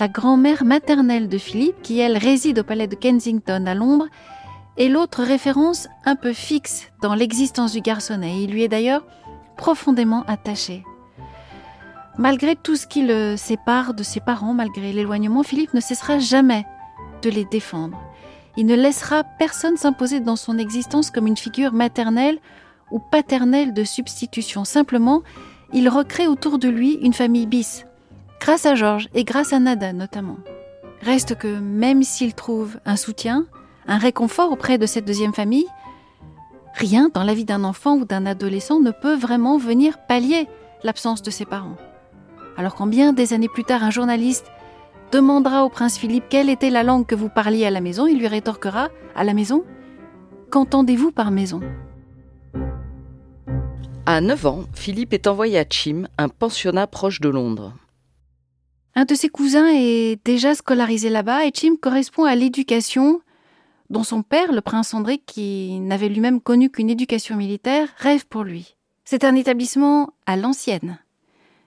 La 0.00 0.08
grand-mère 0.08 0.64
maternelle 0.64 1.28
de 1.28 1.38
Philippe, 1.38 1.82
qui 1.82 2.00
elle 2.00 2.16
réside 2.16 2.60
au 2.60 2.64
palais 2.64 2.86
de 2.86 2.94
Kensington 2.94 3.66
à 3.66 3.74
Londres, 3.74 4.08
est 4.78 4.88
l'autre 4.88 5.22
référence 5.22 5.88
un 6.06 6.16
peu 6.16 6.32
fixe 6.32 6.88
dans 7.02 7.14
l'existence 7.14 7.72
du 7.72 7.82
garçonnet. 7.82 8.42
Il 8.42 8.52
lui 8.52 8.62
est 8.62 8.68
d'ailleurs 8.68 9.04
profondément 9.56 10.24
attaché. 10.26 10.82
Malgré 12.16 12.56
tout 12.56 12.76
ce 12.76 12.86
qui 12.86 13.02
le 13.02 13.36
sépare 13.36 13.94
de 13.94 14.02
ses 14.02 14.20
parents, 14.20 14.54
malgré 14.54 14.92
l'éloignement, 14.92 15.42
Philippe 15.42 15.74
ne 15.74 15.80
cessera 15.80 16.18
jamais 16.18 16.66
de 17.22 17.30
les 17.30 17.44
défendre. 17.44 18.00
Il 18.56 18.66
ne 18.66 18.74
laissera 18.74 19.24
personne 19.24 19.76
s'imposer 19.76 20.20
dans 20.20 20.36
son 20.36 20.58
existence 20.58 21.10
comme 21.10 21.26
une 21.26 21.36
figure 21.36 21.72
maternelle 21.72 22.38
ou 22.90 22.98
paternelle 22.98 23.72
de 23.72 23.84
substitution. 23.84 24.64
Simplement, 24.64 25.22
il 25.72 25.88
recrée 25.88 26.26
autour 26.26 26.58
de 26.58 26.68
lui 26.68 26.94
une 26.94 27.14
famille 27.14 27.46
bis, 27.46 27.86
grâce 28.42 28.66
à 28.66 28.74
Georges 28.74 29.08
et 29.14 29.22
grâce 29.22 29.52
à 29.52 29.60
Nada 29.60 29.92
notamment. 29.92 30.38
Reste 31.00 31.36
que 31.36 31.60
même 31.60 32.02
s'il 32.02 32.34
trouve 32.34 32.78
un 32.84 32.96
soutien, 32.96 33.46
un 33.86 33.98
réconfort 33.98 34.50
auprès 34.50 34.78
de 34.78 34.86
cette 34.86 35.04
deuxième 35.04 35.32
famille, 35.32 35.66
rien 36.74 37.08
dans 37.14 37.22
la 37.22 37.34
vie 37.34 37.44
d'un 37.44 37.62
enfant 37.62 37.94
ou 37.94 38.04
d'un 38.04 38.26
adolescent 38.26 38.80
ne 38.80 38.90
peut 38.90 39.14
vraiment 39.14 39.58
venir 39.58 39.98
pallier 40.08 40.48
l'absence 40.82 41.22
de 41.22 41.30
ses 41.30 41.44
parents. 41.44 41.76
Alors 42.56 42.74
quand 42.74 42.88
bien 42.88 43.12
des 43.12 43.32
années 43.32 43.48
plus 43.48 43.62
tard 43.62 43.84
un 43.84 43.90
journaliste 43.90 44.46
demandera 45.12 45.64
au 45.64 45.68
prince 45.68 45.96
Philippe 45.96 46.28
quelle 46.28 46.50
était 46.50 46.70
la 46.70 46.82
langue 46.82 47.06
que 47.06 47.14
vous 47.14 47.28
parliez 47.28 47.64
à 47.64 47.70
la 47.70 47.80
maison, 47.80 48.08
il 48.08 48.18
lui 48.18 48.26
rétorquera 48.26 48.88
à 49.14 49.22
la 49.22 49.34
maison 49.34 49.62
Qu'entendez-vous 50.50 51.12
par 51.12 51.30
maison? 51.30 51.60
À 54.04 54.20
9 54.20 54.46
ans, 54.46 54.64
Philippe 54.74 55.14
est 55.14 55.28
envoyé 55.28 55.60
à 55.60 55.64
Chim, 55.64 56.08
un 56.18 56.28
pensionnat 56.28 56.88
proche 56.88 57.20
de 57.20 57.28
Londres. 57.28 57.72
Un 58.94 59.04
de 59.06 59.14
ses 59.14 59.30
cousins 59.30 59.68
est 59.72 60.22
déjà 60.24 60.54
scolarisé 60.54 61.08
là-bas 61.08 61.46
et 61.46 61.52
Chim 61.54 61.76
correspond 61.80 62.24
à 62.24 62.34
l'éducation 62.34 63.20
dont 63.88 64.04
son 64.04 64.22
père, 64.22 64.52
le 64.52 64.60
prince 64.60 64.92
André, 64.94 65.18
qui 65.18 65.78
n'avait 65.80 66.08
lui-même 66.08 66.40
connu 66.40 66.70
qu'une 66.70 66.90
éducation 66.90 67.36
militaire, 67.36 67.88
rêve 67.98 68.26
pour 68.26 68.44
lui. 68.44 68.76
C'est 69.04 69.24
un 69.24 69.34
établissement 69.34 70.14
à 70.26 70.36
l'ancienne. 70.36 70.98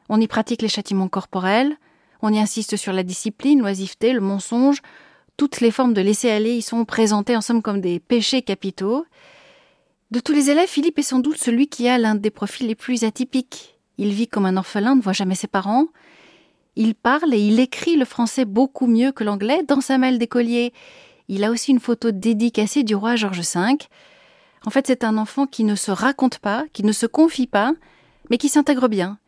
On 0.09 0.21
y 0.21 0.27
pratique 0.27 0.61
les 0.61 0.67
châtiments 0.67 1.07
corporels, 1.07 1.77
on 2.21 2.33
y 2.33 2.39
insiste 2.39 2.77
sur 2.77 2.93
la 2.93 3.03
discipline, 3.03 3.59
l'oisiveté, 3.59 4.13
le 4.13 4.21
mensonge. 4.21 4.81
Toutes 5.37 5.61
les 5.61 5.71
formes 5.71 5.93
de 5.93 6.01
laisser-aller 6.01 6.55
y 6.55 6.61
sont 6.61 6.85
présentées 6.85 7.35
en 7.35 7.41
somme 7.41 7.61
comme 7.61 7.81
des 7.81 7.99
péchés 7.99 8.41
capitaux. 8.41 9.05
De 10.11 10.19
tous 10.19 10.33
les 10.33 10.49
élèves, 10.49 10.69
Philippe 10.69 10.99
est 10.99 11.03
sans 11.03 11.19
doute 11.19 11.37
celui 11.37 11.67
qui 11.67 11.87
a 11.87 11.97
l'un 11.97 12.15
des 12.15 12.29
profils 12.29 12.67
les 12.67 12.75
plus 12.75 13.03
atypiques. 13.03 13.77
Il 13.97 14.09
vit 14.13 14.27
comme 14.27 14.45
un 14.45 14.57
orphelin, 14.57 14.95
ne 14.95 15.01
voit 15.01 15.13
jamais 15.13 15.35
ses 15.35 15.47
parents. 15.47 15.87
Il 16.77 16.93
parle 16.93 17.33
et 17.33 17.39
il 17.39 17.59
écrit 17.59 17.95
le 17.95 18.03
français 18.03 18.43
beaucoup 18.43 18.87
mieux 18.87 19.13
que 19.13 19.23
l'anglais. 19.23 19.63
Dans 19.65 19.79
sa 19.79 19.97
malle 19.97 20.17
d'écolier, 20.17 20.73
il 21.29 21.45
a 21.45 21.51
aussi 21.51 21.71
une 21.71 21.79
photo 21.79 22.11
dédicacée 22.11 22.83
du 22.83 22.95
roi 22.95 23.15
George 23.15 23.39
V. 23.39 23.77
En 24.65 24.69
fait, 24.69 24.87
c'est 24.87 25.05
un 25.05 25.17
enfant 25.17 25.45
qui 25.45 25.63
ne 25.63 25.75
se 25.75 25.91
raconte 25.91 26.39
pas, 26.39 26.65
qui 26.73 26.83
ne 26.83 26.91
se 26.91 27.05
confie 27.05 27.47
pas, 27.47 27.71
mais 28.29 28.37
qui 28.37 28.49
s'intègre 28.49 28.89
bien. 28.89 29.19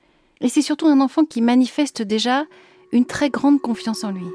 Et 0.42 0.50
c'est 0.50 0.62
surtout 0.62 0.88
un 0.88 1.00
enfant 1.00 1.24
qui 1.24 1.42
manifeste 1.42 2.01
déjà 2.01 2.44
une 2.92 3.06
très 3.06 3.30
grande 3.30 3.62
confiance 3.62 4.04
en 4.04 4.12
lui. 4.12 4.27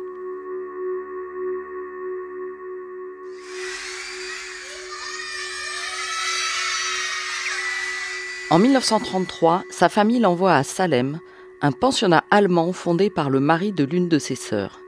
En 8.51 8.59
1933, 8.59 9.65
sa 9.71 9.89
famille 9.89 10.21
l'envoie 10.21 10.55
à 10.55 10.63
Salem, 10.63 11.21
un 11.63 11.71
pensionnat 11.71 12.25
allemand 12.31 12.73
fondé 12.73 13.09
par 13.09 13.31
le 13.31 13.39
mari 13.39 13.73
de 13.73 13.85
l'une 13.85 14.09
de 14.09 14.19
ses 14.19 14.35
sœurs. 14.35 14.81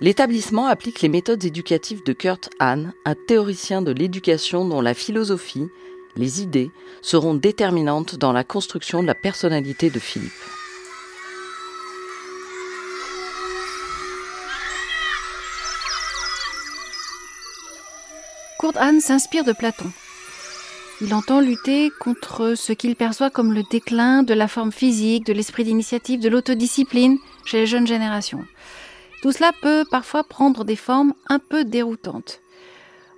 L'établissement 0.00 0.66
applique 0.66 1.00
les 1.00 1.08
méthodes 1.08 1.44
éducatives 1.44 2.02
de 2.02 2.12
Kurt 2.12 2.50
Hahn, 2.58 2.92
un 3.04 3.14
théoricien 3.14 3.82
de 3.82 3.92
l'éducation 3.92 4.64
dont 4.64 4.80
la 4.80 4.94
philosophie, 4.94 5.68
les 6.16 6.42
idées 6.42 6.72
seront 7.02 7.34
déterminantes 7.34 8.16
dans 8.16 8.32
la 8.32 8.42
construction 8.42 9.00
de 9.00 9.06
la 9.06 9.14
personnalité 9.14 9.90
de 9.90 10.00
Philippe. 10.00 10.32
Kurt 18.58 18.76
Hahn 18.76 19.00
s'inspire 19.00 19.44
de 19.44 19.52
Platon. 19.52 19.90
Il 21.00 21.14
entend 21.14 21.40
lutter 21.40 21.90
contre 21.98 22.54
ce 22.56 22.72
qu'il 22.72 22.94
perçoit 22.94 23.30
comme 23.30 23.52
le 23.52 23.62
déclin 23.68 24.22
de 24.22 24.34
la 24.34 24.46
forme 24.46 24.72
physique, 24.72 25.26
de 25.26 25.32
l'esprit 25.32 25.64
d'initiative, 25.64 26.20
de 26.20 26.28
l'autodiscipline 26.28 27.18
chez 27.44 27.58
les 27.58 27.66
jeunes 27.66 27.86
générations. 27.86 28.44
Tout 29.22 29.32
cela 29.32 29.52
peut 29.62 29.84
parfois 29.90 30.24
prendre 30.24 30.64
des 30.64 30.76
formes 30.76 31.14
un 31.28 31.38
peu 31.38 31.64
déroutantes. 31.64 32.40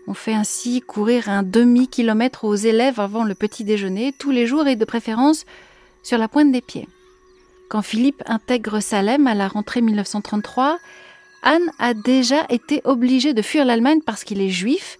On 0.06 0.14
fait 0.14 0.34
ainsi 0.34 0.82
courir 0.82 1.28
un 1.28 1.42
demi-kilomètre 1.42 2.44
aux 2.44 2.54
élèves 2.54 3.00
avant 3.00 3.24
le 3.24 3.34
petit 3.34 3.64
déjeuner, 3.64 4.12
tous 4.18 4.30
les 4.30 4.46
jours 4.46 4.66
et 4.66 4.76
de 4.76 4.84
préférence 4.84 5.44
sur 6.02 6.18
la 6.18 6.28
pointe 6.28 6.52
des 6.52 6.60
pieds. 6.60 6.88
Quand 7.70 7.82
Philippe 7.82 8.22
intègre 8.26 8.80
Salem 8.80 9.26
à 9.26 9.34
la 9.34 9.48
rentrée 9.48 9.80
1933, 9.80 10.78
Anne 11.42 11.70
a 11.78 11.94
déjà 11.94 12.46
été 12.50 12.82
obligé 12.84 13.34
de 13.34 13.42
fuir 13.42 13.64
l'Allemagne 13.64 14.00
parce 14.04 14.24
qu'il 14.24 14.40
est 14.40 14.50
juif 14.50 14.98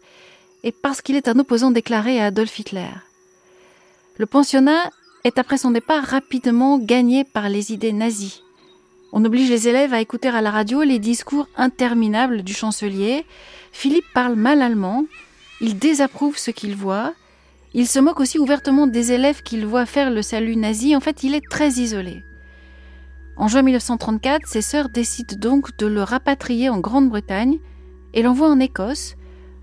et 0.65 0.73
parce 0.73 1.03
qu'il 1.03 1.15
est 1.15 1.29
un 1.29 1.39
opposant 1.39 1.71
déclaré 1.71 2.21
à 2.21 2.27
Adolf 2.27 2.59
Hitler. 2.59 2.91
Le 4.17 4.27
pensionnat 4.27 4.91
est 5.23 5.39
après 5.39 5.59
son 5.59 5.71
départ 5.71 6.03
rapidement 6.03 6.79
gagné 6.79 7.23
par 7.23 7.49
les 7.49 7.73
idées 7.73 7.93
nazies. 7.93 8.43
On 9.13 9.25
oblige 9.25 9.51
les 9.51 9.69
élèves 9.69 9.93
à 9.93 10.01
écouter 10.01 10.29
à 10.29 10.41
la 10.41 10.51
radio 10.51 10.83
les 10.83 10.99
discours 10.99 11.47
interminables 11.57 12.43
du 12.43 12.55
chancelier. 12.55 13.27
Philippe 13.73 14.07
parle 14.15 14.35
mal 14.35 14.63
allemand, 14.63 15.05
il 15.61 15.79
désapprouve 15.79 16.39
ce 16.39 16.51
qu'il 16.51 16.75
voit, 16.75 17.13
il 17.75 17.87
se 17.87 17.99
moque 17.99 18.21
aussi 18.21 18.39
ouvertement 18.39 18.87
des 18.87 19.13
élèves 19.13 19.43
qu'il 19.43 19.67
voit 19.67 19.87
faire 19.87 20.11
le 20.11 20.23
salut 20.23 20.57
nazi, 20.57 20.97
en 20.97 21.01
fait 21.01 21.23
il 21.25 21.35
est 21.35 21.49
très 21.49 21.73
isolé. 21.73 22.25
En 23.37 23.49
juin 23.49 23.63
1934, 23.63 24.47
ses 24.47 24.63
sœurs 24.63 24.89
décident 24.89 25.37
donc 25.37 25.77
de 25.77 25.87
le 25.87 26.03
rapatrier 26.03 26.71
en 26.71 26.79
Grande-Bretagne 26.79 27.59
et 28.15 28.23
l'envoient 28.23 28.51
en 28.51 28.61
Écosse, 28.61 29.17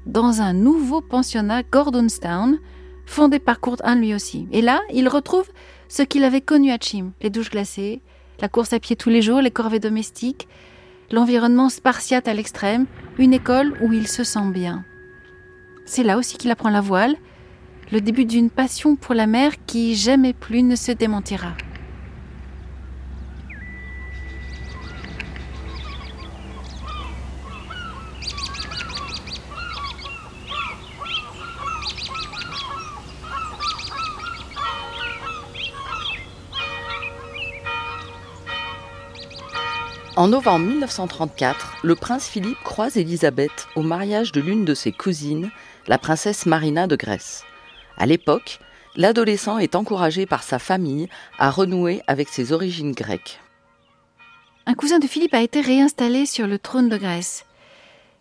dans 0.06 0.42
un 0.42 0.54
nouveau 0.54 1.02
pensionnat 1.02 1.64
Gordonstown, 1.64 2.60
fondé 3.06 3.40
par 3.40 3.60
Kurt 3.60 3.82
Hahn 3.84 4.00
lui 4.00 4.14
aussi. 4.14 4.48
Et 4.52 4.62
là, 4.62 4.80
il 4.94 5.08
retrouve 5.08 5.50
ce 5.88 6.04
qu'il 6.04 6.24
avait 6.24 6.42
connu 6.42 6.72
à 6.72 6.78
Chim, 6.78 7.12
les 7.22 7.30
douches 7.30 7.52
glacées, 7.52 8.02
la 8.40 8.50
course 8.50 8.74
à 8.74 8.80
pied 8.80 8.96
tous 8.96 9.10
les 9.10 9.22
jours, 9.22 9.42
les 9.42 9.52
corvées 9.52 9.80
domestiques, 9.80 10.48
l'environnement 11.12 11.70
spartiate 11.70 12.28
à 12.28 12.34
l'extrême, 12.34 12.86
une 13.18 13.34
école 13.34 13.78
où 13.82 13.94
il 13.94 14.08
se 14.08 14.24
sent 14.24 14.50
bien. 14.52 14.84
C'est 15.86 16.04
là 16.04 16.18
aussi 16.18 16.38
qu'il 16.38 16.52
apprend 16.52 16.70
la 16.70 16.82
voile, 16.82 17.16
le 17.92 18.00
début 18.00 18.26
d'une 18.26 18.50
passion 18.50 18.96
pour 18.96 19.14
la 19.14 19.28
mer 19.28 19.52
qui 19.66 19.96
jamais 19.96 20.34
plus 20.34 20.64
ne 20.64 20.76
se 20.76 20.92
démentira. 20.92 21.54
En 40.18 40.28
novembre 40.28 40.66
1934, 40.66 41.78
le 41.84 41.96
prince 41.96 42.28
Philippe 42.28 42.62
croise 42.66 42.98
Élisabeth 42.98 43.70
au 43.78 43.82
mariage 43.82 44.34
de 44.34 44.42
l'une 44.42 44.66
de 44.66 44.74
ses 44.74 44.92
cousines, 44.92 45.50
la 45.88 45.98
princesse 45.98 46.46
Marina 46.46 46.86
de 46.86 46.98
Grèce. 46.98 47.46
À 47.96 48.06
l'époque, 48.06 48.60
l'adolescent 48.98 49.58
est 49.58 49.74
encouragé 49.74 50.26
par 50.26 50.44
sa 50.44 50.60
famille 50.60 51.08
à 51.40 51.50
renouer 51.50 52.02
avec 52.08 52.28
ses 52.28 52.52
origines 52.52 52.92
grecques. 52.92 53.40
Un 54.66 54.74
cousin 54.74 55.00
de 55.00 55.08
Philippe 55.08 55.34
a 55.34 55.42
été 55.42 55.62
réinstallé 55.62 56.26
sur 56.26 56.46
le 56.46 56.60
trône 56.60 56.90
de 56.90 56.98
Grèce. 56.98 57.46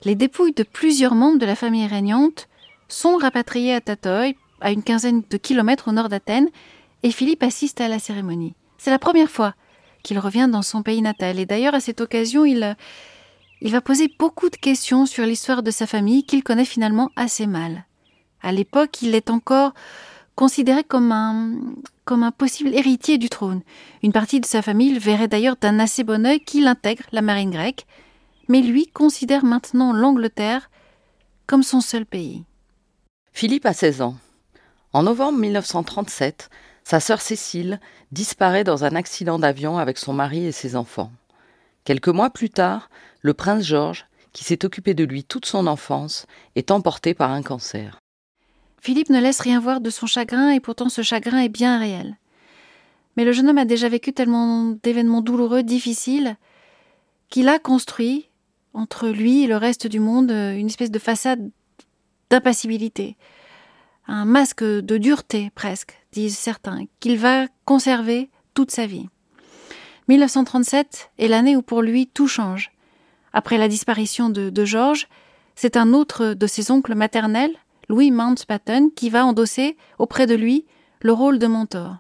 Les 0.05 0.15
dépouilles 0.15 0.55
de 0.55 0.63
plusieurs 0.63 1.17
membres 1.17 1.41
de 1.41 1.47
la 1.47 1.57
famille 1.57 1.89
régnante 1.89 2.47
sont 2.87 3.17
rapatriées 3.17 3.75
à 3.75 3.81
Tatoï, 3.81 4.37
à 4.61 4.71
une 4.71 4.85
quinzaine 4.85 5.25
de 5.29 5.37
kilomètres 5.37 5.89
au 5.89 5.93
nord 5.93 6.09
d'Athènes, 6.09 6.51
et 7.03 7.11
Philippe 7.11 7.43
assiste 7.43 7.81
à 7.81 7.89
la 7.89 7.99
cérémonie. 7.99 8.55
C'est 8.79 8.93
la 8.93 9.01
première 9.01 9.31
fois 9.31 9.55
qu'il 10.03 10.19
revient 10.19 10.49
dans 10.51 10.63
son 10.63 10.83
pays 10.83 11.03
natal. 11.03 11.39
Et 11.39 11.47
d'ailleurs, 11.47 11.75
à 11.75 11.81
cette 11.81 12.01
occasion, 12.01 12.45
il, 12.45 12.77
il 13.61 13.73
va 13.73 13.81
poser 13.81 14.13
beaucoup 14.19 14.51
de 14.51 14.57
questions 14.57 15.07
sur 15.07 15.25
l'histoire 15.25 15.63
de 15.63 15.71
sa 15.71 15.87
famille 15.87 16.25
qu'il 16.25 16.43
connaît 16.43 16.65
finalement 16.65 17.11
assez 17.17 17.47
mal. 17.47 17.85
À 18.43 18.53
l'époque, 18.53 19.03
il 19.03 19.15
est 19.15 19.31
encore 19.31 19.73
considéré 20.35 20.85
comme 20.85 21.13
un, 21.13 21.59
comme 22.05 22.23
un 22.23 22.31
possible 22.31 22.75
héritier 22.75 23.19
du 23.19 23.29
trône. 23.29 23.61
Une 24.03 24.13
partie 24.13 24.41
de 24.41 24.47
sa 24.47 24.63
famille 24.63 24.95
le 24.95 24.99
verrait 24.99 25.29
d'ailleurs 25.29 25.57
d'un 25.57 25.79
assez 25.79 26.03
bon 26.03 26.25
œil 26.25 26.41
qu'il 26.41 26.67
intègre 26.67 27.05
la 27.13 27.21
marine 27.21 27.51
grecque, 27.51 27.87
mais 28.49 28.63
lui 28.63 28.87
considère 28.87 29.45
maintenant 29.45 29.93
l'Angleterre 29.93 30.71
comme 31.47 31.63
son 31.63 31.81
seul 31.81 32.07
pays. 32.07 32.45
Philippe 33.33 33.67
a 33.67 33.73
16 33.73 34.03
ans. 34.03 34.17
En 34.93 35.03
novembre 35.03 35.39
1937, 35.39 36.49
sa 36.91 36.99
sœur 36.99 37.21
Cécile 37.21 37.79
disparaît 38.11 38.65
dans 38.65 38.85
un 38.85 38.97
accident 38.97 39.39
d'avion 39.39 39.79
avec 39.79 39.97
son 39.97 40.13
mari 40.13 40.45
et 40.45 40.51
ses 40.51 40.75
enfants. 40.75 41.13
Quelques 41.85 42.09
mois 42.09 42.31
plus 42.31 42.51
tard, 42.51 42.91
le 43.21 43.33
prince 43.33 43.63
George, 43.63 44.07
qui 44.33 44.43
s'est 44.43 44.65
occupé 44.65 44.93
de 44.93 45.05
lui 45.05 45.23
toute 45.23 45.47
son 45.47 45.69
enfance, 45.69 46.27
est 46.57 46.73
emporté 46.73 47.15
par 47.15 47.31
un 47.31 47.43
cancer. 47.43 48.01
Philippe 48.81 49.09
ne 49.09 49.21
laisse 49.21 49.39
rien 49.39 49.61
voir 49.61 49.81
de 49.81 49.89
son 49.89 50.07
chagrin 50.07 50.51
et 50.51 50.59
pourtant 50.59 50.89
ce 50.89 51.03
chagrin 51.03 51.39
est 51.39 51.49
bien 51.49 51.79
réel. 51.79 52.17
Mais 53.17 53.25
le 53.25 53.31
jeune 53.31 53.49
homme 53.49 53.59
a 53.59 53.67
déjà 53.67 53.89
vécu 53.89 54.13
tellement 54.13 54.77
d'événements 54.83 55.23
douloureux, 55.23 55.63
difficiles, 55.63 56.37
qu'il 57.29 57.49
a 57.49 57.61
construit, 57.61 58.31
entre 58.75 59.07
lui 59.07 59.45
et 59.45 59.47
le 59.47 59.57
reste 59.57 59.87
du 59.87 60.01
monde, 60.01 60.33
une 60.33 60.67
espèce 60.67 60.91
de 60.91 60.99
façade 60.99 61.53
d'impassibilité, 62.31 63.17
un 64.11 64.25
masque 64.25 64.65
de 64.65 64.99
dureté 64.99 65.51
presque, 65.55 65.97
disent 66.13 66.37
certains, 66.37 66.87
qu'il 66.99 67.17
va 67.17 67.47
conserver 67.65 68.29
toute 68.55 68.73
sa 68.73 68.87
vie. 68.87 69.09
1937 70.09 71.13
est 71.19 71.29
l'année 71.29 71.57
où 71.57 71.63
pour 71.63 71.81
lui 71.81 72.09
tout 72.09 72.27
change. 72.27 72.73
Après 73.33 73.57
la 73.57 73.69
disparition 73.69 74.29
de, 74.29 74.51
de 74.51 74.65
Georges, 74.65 75.07
c'est 75.55 75.77
un 75.77 75.93
autre 75.93 76.35
de 76.35 76.47
ses 76.49 76.73
oncles 76.73 76.97
maternels, 76.97 77.55
Louis 77.89 78.11
Mountbatten, 78.11 78.91
qui 78.91 79.11
va 79.11 79.25
endosser 79.25 79.77
auprès 79.99 80.27
de 80.27 80.35
lui 80.35 80.67
le 81.03 81.13
rôle 81.13 81.39
de 81.39 81.47
mentor. 81.47 81.99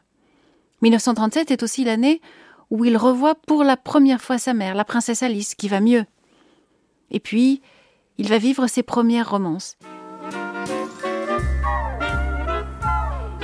1937 0.83 1.53
est 1.53 1.63
aussi 1.63 1.85
l'année 1.85 2.21
où 2.71 2.85
il 2.85 2.97
revoit 2.97 3.37
pour 3.37 3.63
la 3.63 3.77
première 3.77 4.21
fois 4.21 4.39
sa 4.39 4.53
mère, 4.53 4.75
la 4.75 4.85
princesse 4.85 5.23
Alice, 5.23 5.55
qui 5.55 5.69
va 5.69 5.81
mieux. 5.81 6.05
Et 7.13 7.21
puis, 7.21 7.63
il 8.19 8.29
va 8.29 8.39
vivre 8.39 8.67
ses 8.67 8.83
premières 8.83 9.31
romances. 9.31 9.77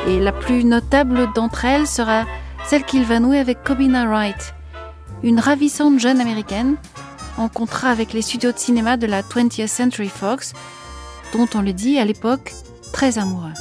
Et 0.06 0.20
la 0.20 0.32
plus 0.32 0.64
notable 0.64 1.28
d'entre 1.34 1.64
elles 1.64 1.86
sera 1.86 2.24
celle 2.64 2.84
qu'il 2.84 3.04
va 3.04 3.20
nouer 3.20 3.38
avec 3.38 3.62
Cobina 3.62 4.06
Wright, 4.06 4.54
une 5.22 5.40
ravissante 5.40 5.98
jeune 5.98 6.20
américaine 6.20 6.76
en 7.38 7.48
contrat 7.48 7.90
avec 7.90 8.12
les 8.12 8.22
studios 8.22 8.52
de 8.52 8.58
cinéma 8.58 8.96
de 8.96 9.06
la 9.06 9.22
20th 9.22 9.66
Century 9.66 10.08
Fox, 10.08 10.52
dont 11.32 11.48
on 11.54 11.60
le 11.60 11.72
dit 11.72 11.98
à 11.98 12.04
l'époque 12.04 12.52
très 12.92 13.18
amoureux. 13.18 13.52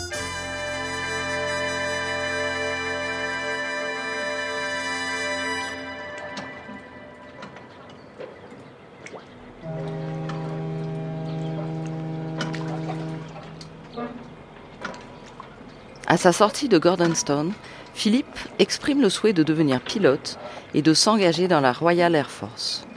À 16.15 16.17
sa 16.17 16.31
sortie 16.31 16.69
de 16.69 16.77
Gordonstown, 16.77 17.51
Philippe 17.93 18.39
exprime 18.57 19.01
le 19.01 19.09
souhait 19.09 19.33
de 19.33 19.43
devenir 19.43 19.81
pilote 19.81 20.39
et 20.73 20.81
de 20.81 20.93
s'engager 20.93 21.49
dans 21.49 21.59
la 21.59 21.73
Royal 21.73 22.15
Air 22.15 22.31
Force. 22.31 22.87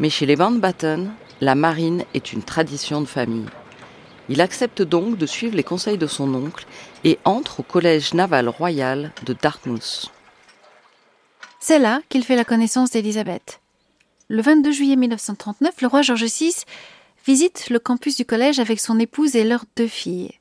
Mais 0.00 0.08
chez 0.08 0.24
les 0.24 0.36
Mountbatten, 0.36 1.12
la 1.42 1.54
marine 1.54 2.04
est 2.14 2.32
une 2.32 2.42
tradition 2.42 3.02
de 3.02 3.06
famille. 3.06 3.44
Il 4.30 4.40
accepte 4.40 4.80
donc 4.80 5.18
de 5.18 5.26
suivre 5.26 5.54
les 5.54 5.64
conseils 5.64 5.98
de 5.98 6.06
son 6.06 6.32
oncle 6.32 6.64
et 7.04 7.18
entre 7.26 7.60
au 7.60 7.62
collège 7.62 8.14
naval 8.14 8.48
royal 8.48 9.12
de 9.26 9.34
Dartmouth. 9.34 10.10
C'est 11.60 11.78
là 11.78 12.00
qu'il 12.08 12.24
fait 12.24 12.36
la 12.36 12.46
connaissance 12.46 12.90
d'Élisabeth. 12.90 13.60
Le 14.28 14.40
22 14.40 14.72
juillet 14.72 14.96
1939, 14.96 15.82
le 15.82 15.88
roi 15.88 16.00
George 16.00 16.24
VI 16.24 16.54
visite 17.26 17.68
le 17.68 17.78
campus 17.78 18.16
du 18.16 18.24
collège 18.24 18.60
avec 18.60 18.80
son 18.80 18.98
épouse 18.98 19.36
et 19.36 19.44
leurs 19.44 19.66
deux 19.76 19.88
filles. 19.88 20.32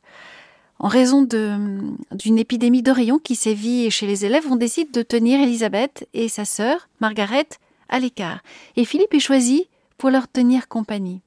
En 0.79 0.87
raison 0.87 1.23
d'une 1.23 2.37
épidémie 2.37 2.83
d'Orion 2.83 3.17
qui 3.17 3.35
sévit 3.35 3.89
chez 3.89 4.07
les 4.07 4.25
élèves, 4.25 4.45
on 4.49 4.57
décide 4.57 4.91
de 4.91 5.01
tenir 5.01 5.39
Elisabeth 5.39 6.07
et 6.13 6.27
sa 6.27 6.45
sœur, 6.45 6.89
Margaret, 6.99 7.47
à 7.89 7.99
l'écart. 7.99 8.39
Et 8.75 8.85
Philippe 8.85 9.13
est 9.13 9.19
choisi 9.19 9.69
pour 9.97 10.09
leur 10.09 10.27
tenir 10.27 10.67
compagnie. 10.67 11.21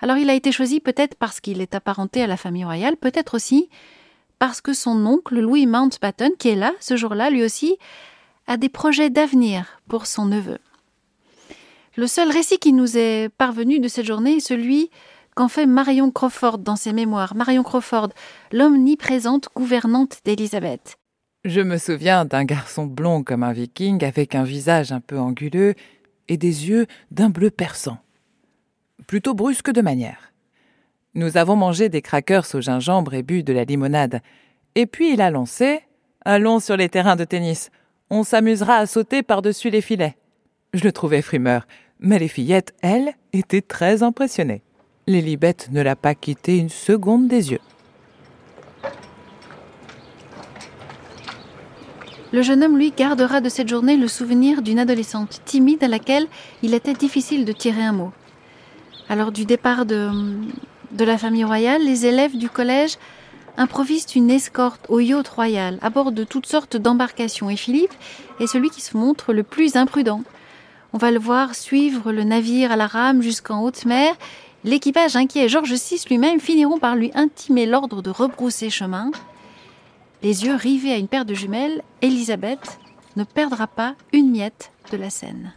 Alors 0.00 0.16
il 0.16 0.30
a 0.30 0.34
été 0.34 0.50
choisi 0.50 0.80
peut-être 0.80 1.14
parce 1.14 1.40
qu'il 1.40 1.60
est 1.60 1.74
apparenté 1.74 2.22
à 2.22 2.26
la 2.26 2.38
famille 2.38 2.64
royale, 2.64 2.96
peut-être 2.96 3.34
aussi 3.34 3.68
parce 4.38 4.62
que 4.62 4.72
son 4.72 5.04
oncle 5.04 5.38
Louis 5.38 5.66
Mountbatten, 5.66 6.32
qui 6.38 6.48
est 6.48 6.56
là 6.56 6.72
ce 6.80 6.96
jour-là, 6.96 7.28
lui 7.28 7.44
aussi, 7.44 7.76
a 8.46 8.56
des 8.56 8.70
projets 8.70 9.10
d'avenir 9.10 9.80
pour 9.86 10.06
son 10.06 10.24
neveu. 10.24 10.58
Le 11.96 12.06
seul 12.06 12.30
récit 12.30 12.58
qui 12.58 12.72
nous 12.72 12.96
est 12.96 13.28
parvenu 13.36 13.78
de 13.80 13.88
cette 13.88 14.06
journée 14.06 14.36
est 14.36 14.40
celui 14.40 14.90
qu'en 15.34 15.48
fait 15.48 15.66
Marion 15.66 16.10
Crawford 16.10 16.58
dans 16.58 16.76
ses 16.76 16.92
mémoires? 16.92 17.34
Marion 17.34 17.62
Crawford, 17.62 18.10
l'omniprésente 18.52 19.48
gouvernante 19.54 20.18
d'Élisabeth. 20.24 20.96
Je 21.44 21.60
me 21.60 21.78
souviens 21.78 22.24
d'un 22.24 22.44
garçon 22.44 22.86
blond 22.86 23.22
comme 23.22 23.42
un 23.42 23.52
viking, 23.52 24.04
avec 24.04 24.34
un 24.34 24.44
visage 24.44 24.92
un 24.92 25.00
peu 25.00 25.18
anguleux 25.18 25.74
et 26.28 26.36
des 26.36 26.68
yeux 26.68 26.86
d'un 27.10 27.30
bleu 27.30 27.50
perçant. 27.50 27.98
Plutôt 29.06 29.34
brusque 29.34 29.70
de 29.70 29.80
manière. 29.80 30.32
Nous 31.14 31.36
avons 31.36 31.56
mangé 31.56 31.88
des 31.88 32.02
crackers 32.02 32.54
au 32.54 32.60
gingembre 32.60 33.14
et 33.14 33.22
bu 33.22 33.42
de 33.42 33.52
la 33.52 33.64
limonade. 33.64 34.20
Et 34.74 34.86
puis 34.86 35.12
il 35.12 35.20
a 35.20 35.30
lancé 35.30 35.80
Allons 36.24 36.60
sur 36.60 36.76
les 36.76 36.90
terrains 36.90 37.16
de 37.16 37.24
tennis. 37.24 37.70
On 38.10 38.22
s'amusera 38.22 38.76
à 38.76 38.86
sauter 38.86 39.22
par-dessus 39.22 39.70
les 39.70 39.80
filets. 39.80 40.16
Je 40.74 40.84
le 40.84 40.92
trouvais 40.92 41.22
frimeur, 41.22 41.66
mais 41.98 42.18
les 42.18 42.28
fillettes, 42.28 42.74
elles, 42.82 43.14
étaient 43.32 43.62
très 43.62 44.02
impressionnées. 44.02 44.62
Lilibet 45.10 45.56
ne 45.72 45.82
l'a 45.82 45.96
pas 45.96 46.14
quitté 46.14 46.56
une 46.56 46.68
seconde 46.68 47.26
des 47.26 47.52
yeux. 47.52 47.60
Le 52.32 52.42
jeune 52.42 52.62
homme, 52.62 52.78
lui, 52.78 52.92
gardera 52.96 53.40
de 53.40 53.48
cette 53.48 53.68
journée 53.68 53.96
le 53.96 54.06
souvenir 54.06 54.62
d'une 54.62 54.78
adolescente 54.78 55.40
timide 55.44 55.82
à 55.82 55.88
laquelle 55.88 56.28
il 56.62 56.74
était 56.74 56.94
difficile 56.94 57.44
de 57.44 57.52
tirer 57.52 57.82
un 57.82 57.92
mot. 57.92 58.12
Alors 59.08 59.32
du 59.32 59.44
départ 59.44 59.84
de, 59.84 60.10
de 60.92 61.04
la 61.04 61.18
famille 61.18 61.42
royale, 61.42 61.84
les 61.84 62.06
élèves 62.06 62.38
du 62.38 62.48
collège 62.48 62.96
improvisent 63.56 64.14
une 64.14 64.30
escorte 64.30 64.86
au 64.88 65.00
yacht 65.00 65.26
royal 65.26 65.78
à 65.82 65.90
bord 65.90 66.12
de 66.12 66.22
toutes 66.22 66.46
sortes 66.46 66.76
d'embarcations 66.76 67.50
et 67.50 67.56
Philippe 67.56 67.92
est 68.38 68.46
celui 68.46 68.70
qui 68.70 68.80
se 68.80 68.96
montre 68.96 69.32
le 69.32 69.42
plus 69.42 69.74
imprudent. 69.74 70.22
On 70.92 70.98
va 70.98 71.10
le 71.10 71.18
voir 71.18 71.56
suivre 71.56 72.12
le 72.12 72.22
navire 72.22 72.70
à 72.70 72.76
la 72.76 72.86
rame 72.86 73.22
jusqu'en 73.22 73.62
haute 73.64 73.84
mer 73.86 74.14
L'équipage 74.62 75.16
inquiet 75.16 75.44
et 75.44 75.48
Georges 75.48 75.72
VI 75.72 76.04
lui-même 76.08 76.38
finiront 76.38 76.78
par 76.78 76.94
lui 76.94 77.10
intimer 77.14 77.64
l'ordre 77.64 78.02
de 78.02 78.10
rebrousser 78.10 78.68
chemin. 78.68 79.10
Les 80.22 80.44
yeux 80.44 80.54
rivés 80.54 80.92
à 80.92 80.98
une 80.98 81.08
paire 81.08 81.24
de 81.24 81.32
jumelles, 81.32 81.82
Élisabeth 82.02 82.78
ne 83.16 83.24
perdra 83.24 83.66
pas 83.66 83.94
une 84.12 84.30
miette 84.30 84.70
de 84.92 84.98
la 84.98 85.08
scène. 85.08 85.54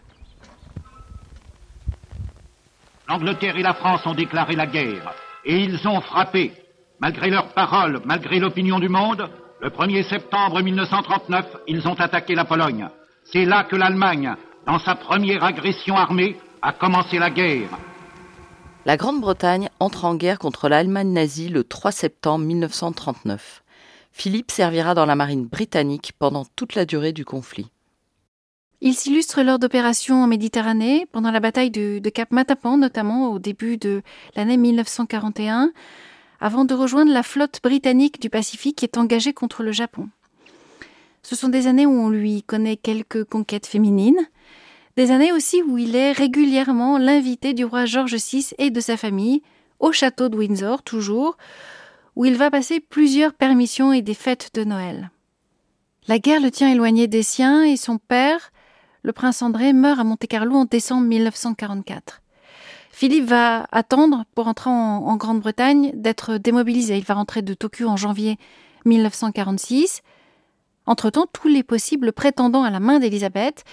L'Angleterre 3.09 3.57
et 3.57 3.61
la 3.61 3.73
France 3.73 4.05
ont 4.05 4.13
déclaré 4.13 4.55
la 4.55 4.67
guerre 4.67 5.13
et 5.43 5.57
ils 5.57 5.85
ont 5.85 5.99
frappé. 5.99 6.53
Malgré 6.99 7.29
leurs 7.29 7.49
paroles, 7.49 8.01
malgré 8.05 8.39
l'opinion 8.39 8.79
du 8.79 8.87
monde, 8.87 9.29
le 9.61 9.69
1er 9.69 10.07
septembre 10.07 10.61
1939, 10.61 11.45
ils 11.67 11.85
ont 11.89 11.95
attaqué 11.95 12.35
la 12.35 12.45
Pologne. 12.45 12.87
C'est 13.25 13.43
là 13.43 13.65
que 13.65 13.75
l'Allemagne, 13.75 14.33
dans 14.65 14.79
sa 14.79 14.95
première 14.95 15.43
agression 15.43 15.97
armée, 15.97 16.37
a 16.61 16.71
commencé 16.71 17.19
la 17.19 17.29
guerre. 17.29 17.67
La 18.85 18.97
Grande-Bretagne 18.97 19.69
entre 19.79 20.03
en 20.03 20.13
guerre 20.15 20.39
contre 20.39 20.67
l'Allemagne 20.67 21.13
nazie 21.13 21.47
le 21.47 21.63
3 21.63 21.93
septembre 21.93 22.43
1939. 22.43 23.63
Philippe 24.11 24.51
servira 24.51 24.93
dans 24.93 25.05
la 25.05 25.15
marine 25.15 25.45
britannique 25.45 26.11
pendant 26.19 26.43
toute 26.57 26.75
la 26.75 26.83
durée 26.83 27.13
du 27.13 27.23
conflit. 27.23 27.71
Il 28.81 28.93
s'illustre 28.93 29.41
lors 29.41 29.57
d'opérations 29.57 30.21
en 30.21 30.27
Méditerranée, 30.27 31.07
pendant 31.13 31.31
la 31.31 31.39
bataille 31.39 31.71
de, 31.71 32.01
Cap 32.09 32.31
Matapan 32.31 32.75
notamment 32.75 33.31
au 33.31 33.39
début 33.39 33.77
de 33.77 34.01
l'année 34.35 34.57
1941, 34.57 35.71
avant 36.41 36.65
de 36.65 36.73
rejoindre 36.73 37.13
la 37.13 37.23
flotte 37.23 37.61
britannique 37.63 38.21
du 38.21 38.29
Pacifique 38.29 38.75
qui 38.79 38.85
est 38.85 38.97
engagée 38.97 39.31
contre 39.31 39.63
le 39.63 39.71
Japon. 39.71 40.09
Ce 41.21 41.37
sont 41.37 41.47
des 41.47 41.67
années 41.67 41.85
où 41.85 41.93
on 41.93 42.09
lui 42.09 42.43
connaît 42.43 42.75
quelques 42.75 43.23
conquêtes 43.23 43.65
féminines, 43.65 44.27
des 44.95 45.11
années 45.11 45.31
aussi 45.31 45.61
où 45.63 45.77
il 45.77 45.95
est 45.95 46.11
régulièrement 46.11 46.97
l'invité 46.97 47.53
du 47.53 47.65
roi 47.65 47.85
George 47.85 48.15
VI 48.15 48.51
et 48.57 48.69
de 48.69 48.79
sa 48.79 48.97
famille, 48.97 49.41
au 49.79 49.91
château 49.91 50.29
de 50.29 50.37
Windsor 50.37 50.83
toujours, 50.83 51.37
où 52.15 52.25
il 52.25 52.35
va 52.35 52.51
passer 52.51 52.79
plusieurs 52.79 53.33
permissions 53.33 53.91
et 53.91 54.01
des 54.01 54.13
fêtes 54.13 54.51
de 54.53 54.63
Noël. 54.63 55.09
La 56.07 56.19
guerre 56.19 56.41
le 56.41 56.51
tient 56.51 56.69
éloigné 56.69 57.07
des 57.07 57.23
siens 57.23 57.63
et 57.63 57.77
son 57.77 57.97
père, 57.97 58.51
le 59.03 59.13
prince 59.13 59.41
André, 59.41 59.73
meurt 59.73 59.99
à 59.99 60.03
Monte-Carlo 60.03 60.55
en 60.55 60.65
décembre 60.65 61.07
1944. 61.07 62.21
Philippe 62.91 63.25
va 63.25 63.65
attendre, 63.71 64.23
pour 64.35 64.47
entrer 64.47 64.69
en, 64.69 65.15
Grande-Bretagne, 65.15 65.91
d'être 65.95 66.37
démobilisé. 66.37 66.97
Il 66.97 67.03
va 67.03 67.15
rentrer 67.15 67.41
de 67.41 67.55
Tokyo 67.55 67.87
en 67.87 67.97
janvier 67.97 68.37
1946. 68.85 70.01
Entre-temps, 70.85 71.25
tous 71.33 71.47
les 71.47 71.63
possibles 71.63 72.13
prétendants 72.13 72.63
à 72.63 72.69
la 72.69 72.79
main 72.79 72.99
d'Élisabeth 72.99 73.63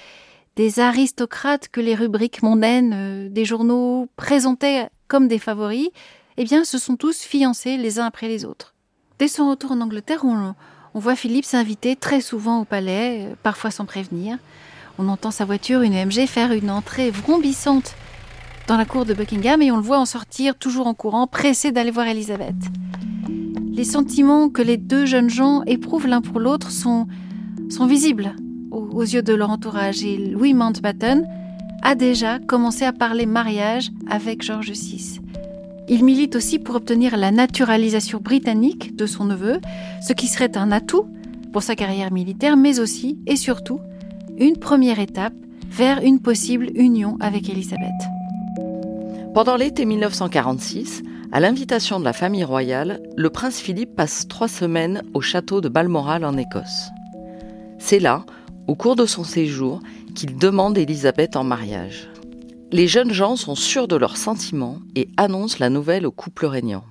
des 0.61 0.79
aristocrates 0.79 1.69
que 1.69 1.81
les 1.81 1.95
rubriques 1.95 2.43
mondaines 2.43 2.93
euh, 2.95 3.29
des 3.31 3.47
journaux 3.47 4.11
présentaient 4.17 4.91
comme 5.09 5.27
des 5.27 5.39
favoris 5.39 5.89
eh 6.37 6.45
bien, 6.45 6.65
se 6.65 6.77
sont 6.77 6.97
tous 6.97 7.23
fiancés 7.23 7.79
les 7.79 7.99
uns 7.99 8.05
après 8.05 8.29
les 8.29 8.45
autres. 8.45 8.75
Dès 9.19 9.27
son 9.27 9.49
retour 9.49 9.73
en 9.73 9.81
Angleterre, 9.81 10.23
on, 10.23 10.55
voit 10.93 11.17
Philippe 11.17 11.47
s'inviter 11.47 11.97
très 11.97 12.21
souvent 12.21 12.61
au 12.61 12.67
palais, 12.67 13.31
euh, 13.31 13.35
parfois 13.43 13.71
sans 13.71 13.87
prévenir. 13.87 14.37
On 14.99 15.09
entend 15.09 15.31
sa 15.31 15.47
voiture, 15.47 15.81
une 15.81 15.95
MG, 15.95 16.27
faire 16.27 16.53
une 16.53 16.71
entrée 16.71 17.11
vrombissante 17.11 17.95
dans 18.67 18.77
la 18.77 18.85
cour 18.85 19.07
de 19.07 19.15
Buckingham 19.15 19.63
et 19.63 19.73
on 19.73 19.77
le 19.77 19.83
voit 19.83 19.99
en 19.99 20.05
sortir 20.05 20.57
toujours 20.57 20.89
en 20.89 20.93
courant, 20.93 21.27
pressé 21.27 21.73
d'aller 21.73 21.91
voir 21.91 22.07
Elisabeth. 22.07 22.55
Les 23.73 23.85
sentiments 23.85 24.51
que 24.51 24.61
les 24.61 24.77
deux 24.77 25.07
jeunes 25.07 25.31
gens 25.31 25.63
éprouvent 25.63 26.07
l'un 26.07 26.21
pour 26.21 26.39
l'autre 26.39 26.71
sont 26.71 27.07
visibles 27.87 28.35
aux, 28.71 29.03
yeux 29.03 29.23
de 29.23 29.35
leur 29.35 29.51
entourage 29.51 30.05
et 30.05 30.17
Louis 30.17 30.55
Mountbatten 30.55 31.27
a 31.83 31.95
déjà 31.95 32.39
commencé 32.39 32.85
à 32.85 32.93
parler 32.93 33.27
mariage 33.27 33.91
avec 34.09 34.43
George 34.43 34.71
VI. 34.71 35.21
Il 35.89 36.05
milite 36.05 36.37
aussi 36.37 36.59
pour 36.59 36.77
obtenir 36.77 37.17
la 37.17 37.31
naturalisation 37.31 38.21
britannique 38.21 38.95
de 38.97 39.07
son 39.07 39.25
neveu, 39.25 39.61
ce 40.07 40.13
qui 40.13 40.29
serait 40.29 40.57
un 40.57 40.71
atout 40.71 41.07
pour 41.53 41.63
sa 41.63 41.75
carrière 41.75 42.13
militaire, 42.13 42.57
mais 42.57 42.79
aussi 42.79 43.19
et 43.27 43.37
surtout 43.37 43.81
une 44.39 44.57
première 44.57 45.01
étape 45.01 45.35
vers 45.69 46.03
une 46.03 46.21
possible 46.21 46.69
union 46.75 47.17
avec 47.21 47.49
Élisabeth. 47.49 47.89
Pendant 49.35 49.57
l'été 49.57 49.85
1946, 49.85 51.03
à 51.33 51.39
l'invitation 51.39 52.01
de 52.01 52.05
la 52.05 52.13
famille 52.13 52.45
royale, 52.45 53.01
le 53.17 53.31
prince 53.31 53.61
Philippe 53.61 53.95
passe 53.95 54.27
trois 54.27 54.49
semaines 54.49 55.03
au 55.15 55.21
château 55.21 55.61
de 55.61 55.69
Balmoral 55.69 56.25
en 56.25 56.37
Écosse. 56.37 56.91
C'est 57.79 58.01
là, 58.01 58.25
au 58.71 58.77
cours 58.77 58.95
de 58.95 59.05
son 59.05 59.25
séjour, 59.25 59.81
qu'il 60.15 60.37
demande 60.37 60.79
Élisabeth 60.79 61.35
en 61.35 61.43
mariage. 61.43 62.09
Les 62.71 62.87
jeunes 62.87 63.13
gens 63.13 63.35
sont 63.35 63.57
sûrs 63.57 63.89
de 63.89 63.97
leurs 63.97 64.17
sentiments 64.17 64.79
et 64.95 65.09
annoncent 65.17 65.57
la 65.59 65.71
nouvelle 65.71 66.07
au 66.07 66.13
couple 66.13 66.47
régnant. 66.47 66.85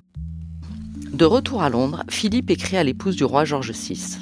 De 1.14 1.24
retour 1.24 1.62
à 1.62 1.70
Londres, 1.70 2.04
Philippe 2.10 2.50
écrit 2.50 2.76
à 2.76 2.84
l'épouse 2.84 3.16
du 3.16 3.24
roi 3.24 3.46
George 3.46 3.72
VI. 3.72 4.18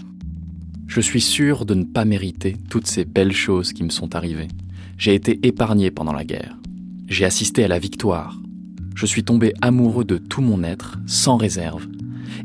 Je 0.87 1.01
suis 1.01 1.21
sûr 1.21 1.67
de 1.67 1.75
ne 1.75 1.83
pas 1.83 2.05
mériter 2.05 2.57
toutes 2.71 2.87
ces 2.87 3.05
belles 3.05 3.33
choses 3.33 3.73
qui 3.73 3.83
me 3.83 3.91
sont 3.91 4.15
arrivées. 4.15 4.47
J'ai 4.97 5.17
été 5.17 5.41
épargné 5.43 5.91
pendant 5.91 6.13
la 6.13 6.25
guerre. 6.25 6.57
J'ai 7.09 7.25
assisté 7.25 7.65
à 7.65 7.69
la 7.69 7.81
victoire. 7.81 8.39
Je 8.95 9.05
suis 9.05 9.25
tombé 9.25 9.53
amoureux 9.63 10.05
de 10.05 10.19
tout 10.19 10.43
mon 10.43 10.63
être, 10.63 11.01
sans 11.09 11.37
réserve. 11.37 11.89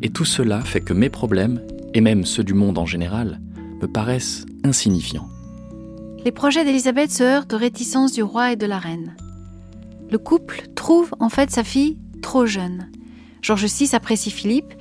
Et 0.02 0.10
tout 0.10 0.26
cela 0.26 0.62
fait 0.62 0.82
que 0.82 0.94
mes 0.94 1.10
problèmes, 1.10 1.62
et 1.94 2.02
même 2.02 2.26
ceux 2.26 2.44
du 2.44 2.56
monde 2.56 2.80
en 2.80 2.88
général, 2.88 3.40
paraissent 3.86 4.46
insignifiants. 4.64 5.28
Les 6.26 6.32
projets 6.32 6.64
d'Élisabeth 6.64 7.12
se 7.12 7.24
heurtent 7.24 7.54
aux 7.54 7.58
réticences 7.58 8.14
du 8.14 8.24
roi 8.24 8.54
et 8.54 8.56
de 8.56 8.66
la 8.66 8.80
reine. 8.80 9.16
Le 10.10 10.18
couple 10.18 10.64
trouve 10.76 11.14
en 11.20 11.30
fait 11.30 11.52
sa 11.52 11.64
fille 11.64 11.98
trop 12.22 12.46
jeune. 12.46 12.90
George 13.42 13.66
VI 13.66 13.94
apprécie 13.94 14.32
Philippe. 14.32 14.74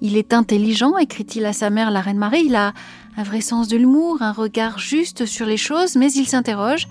Il 0.00 0.16
est 0.16 0.32
intelligent, 0.32 0.96
écrit-il 0.96 1.44
à 1.44 1.52
sa 1.52 1.70
mère, 1.70 1.90
la 1.90 2.00
reine 2.00 2.18
Marie. 2.18 2.44
Il 2.46 2.54
a 2.54 2.72
un 3.16 3.22
vrai 3.22 3.40
sens 3.40 3.68
de 3.68 3.76
l'humour, 3.76 4.22
un 4.22 4.32
regard 4.32 4.78
juste 4.78 5.26
sur 5.26 5.46
les 5.46 5.56
choses, 5.56 5.96
mais 5.96 6.12
il 6.12 6.26
s'interroge. 6.26 6.88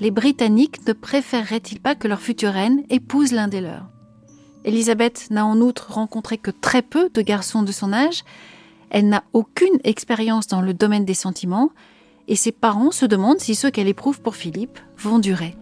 Les 0.00 0.10
Britanniques 0.10 0.86
ne 0.86 0.92
préféreraient-ils 0.92 1.80
pas 1.80 1.94
que 1.94 2.08
leur 2.08 2.20
future 2.20 2.52
reine 2.52 2.82
épouse 2.88 3.32
l'un 3.32 3.48
des 3.48 3.60
leurs? 3.60 3.88
Élisabeth 4.64 5.28
n'a 5.30 5.46
en 5.46 5.60
outre 5.60 5.92
rencontré 5.92 6.38
que 6.38 6.50
très 6.50 6.82
peu 6.82 7.10
de 7.12 7.22
garçons 7.22 7.62
de 7.62 7.72
son 7.72 7.92
âge. 7.92 8.22
Elle 8.90 9.08
n'a 9.08 9.24
aucune 9.32 9.78
expérience 9.84 10.46
dans 10.46 10.60
le 10.60 10.74
domaine 10.74 11.04
des 11.04 11.14
sentiments 11.14 11.70
et 12.26 12.36
ses 12.36 12.52
parents 12.52 12.90
se 12.90 13.06
demandent 13.06 13.40
si 13.40 13.54
ceux 13.54 13.70
qu'elle 13.70 13.88
éprouve 13.88 14.20
pour 14.20 14.36
Philippe 14.36 14.78
vont 14.96 15.18
durer. 15.18 15.56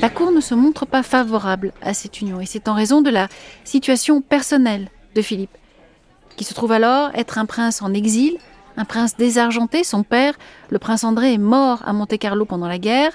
La 0.00 0.10
cour 0.10 0.32
ne 0.32 0.40
se 0.40 0.54
montre 0.54 0.84
pas 0.84 1.02
favorable 1.02 1.72
à 1.80 1.94
cette 1.94 2.20
union 2.20 2.40
et 2.40 2.46
c'est 2.46 2.66
en 2.66 2.74
raison 2.74 3.02
de 3.02 3.10
la 3.10 3.28
situation 3.64 4.20
personnelle 4.20 4.88
de 5.14 5.22
Philippe, 5.22 5.56
qui 6.36 6.44
se 6.44 6.54
trouve 6.54 6.72
alors 6.72 7.10
être 7.14 7.38
un 7.38 7.46
prince 7.46 7.82
en 7.82 7.94
exil, 7.94 8.36
un 8.76 8.84
prince 8.84 9.16
désargenté. 9.16 9.84
Son 9.84 10.02
père, 10.02 10.34
le 10.70 10.78
prince 10.78 11.04
André, 11.04 11.34
est 11.34 11.38
mort 11.38 11.82
à 11.86 11.92
Monte-Carlo 11.92 12.44
pendant 12.46 12.66
la 12.66 12.78
guerre. 12.78 13.12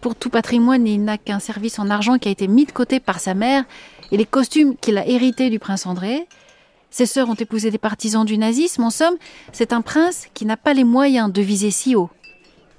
Pour 0.00 0.14
tout 0.14 0.30
patrimoine, 0.30 0.86
il 0.86 1.02
n'a 1.04 1.18
qu'un 1.18 1.40
service 1.40 1.78
en 1.78 1.90
argent 1.90 2.18
qui 2.18 2.28
a 2.28 2.32
été 2.32 2.46
mis 2.46 2.64
de 2.64 2.72
côté 2.72 3.00
par 3.00 3.20
sa 3.20 3.34
mère 3.34 3.64
et 4.14 4.16
les 4.16 4.26
costumes 4.26 4.76
qu'il 4.76 4.96
a 4.96 5.08
hérités 5.08 5.50
du 5.50 5.58
prince 5.58 5.86
André. 5.86 6.28
Ses 6.88 7.04
sœurs 7.04 7.28
ont 7.28 7.34
épousé 7.34 7.72
des 7.72 7.78
partisans 7.78 8.24
du 8.24 8.38
nazisme. 8.38 8.84
En 8.84 8.90
somme, 8.90 9.16
c'est 9.50 9.72
un 9.72 9.80
prince 9.80 10.28
qui 10.34 10.46
n'a 10.46 10.56
pas 10.56 10.72
les 10.72 10.84
moyens 10.84 11.32
de 11.32 11.42
viser 11.42 11.72
si 11.72 11.96
haut. 11.96 12.10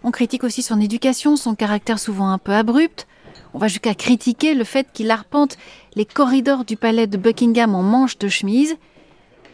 On 0.02 0.12
critique 0.12 0.45
aussi 0.45 0.62
son 0.62 0.80
éducation, 0.80 1.36
son 1.36 1.54
caractère 1.54 2.00
souvent 2.00 2.30
un 2.30 2.38
peu 2.38 2.54
abrupt. 2.54 3.06
On 3.54 3.58
va 3.58 3.67
jusqu'à 3.67 3.95
critiquer 3.95 4.54
le 4.54 4.63
fait 4.63 4.88
qu'il 4.93 5.12
arpente 5.12 5.58
les 5.95 6.06
corridors 6.06 6.63
du 6.63 6.78
palais 6.78 7.06
de 7.06 7.17
Buckingham 7.17 7.76
en 7.76 7.84
manche 7.84 8.17
de 8.17 8.30
chemise. 8.30 8.78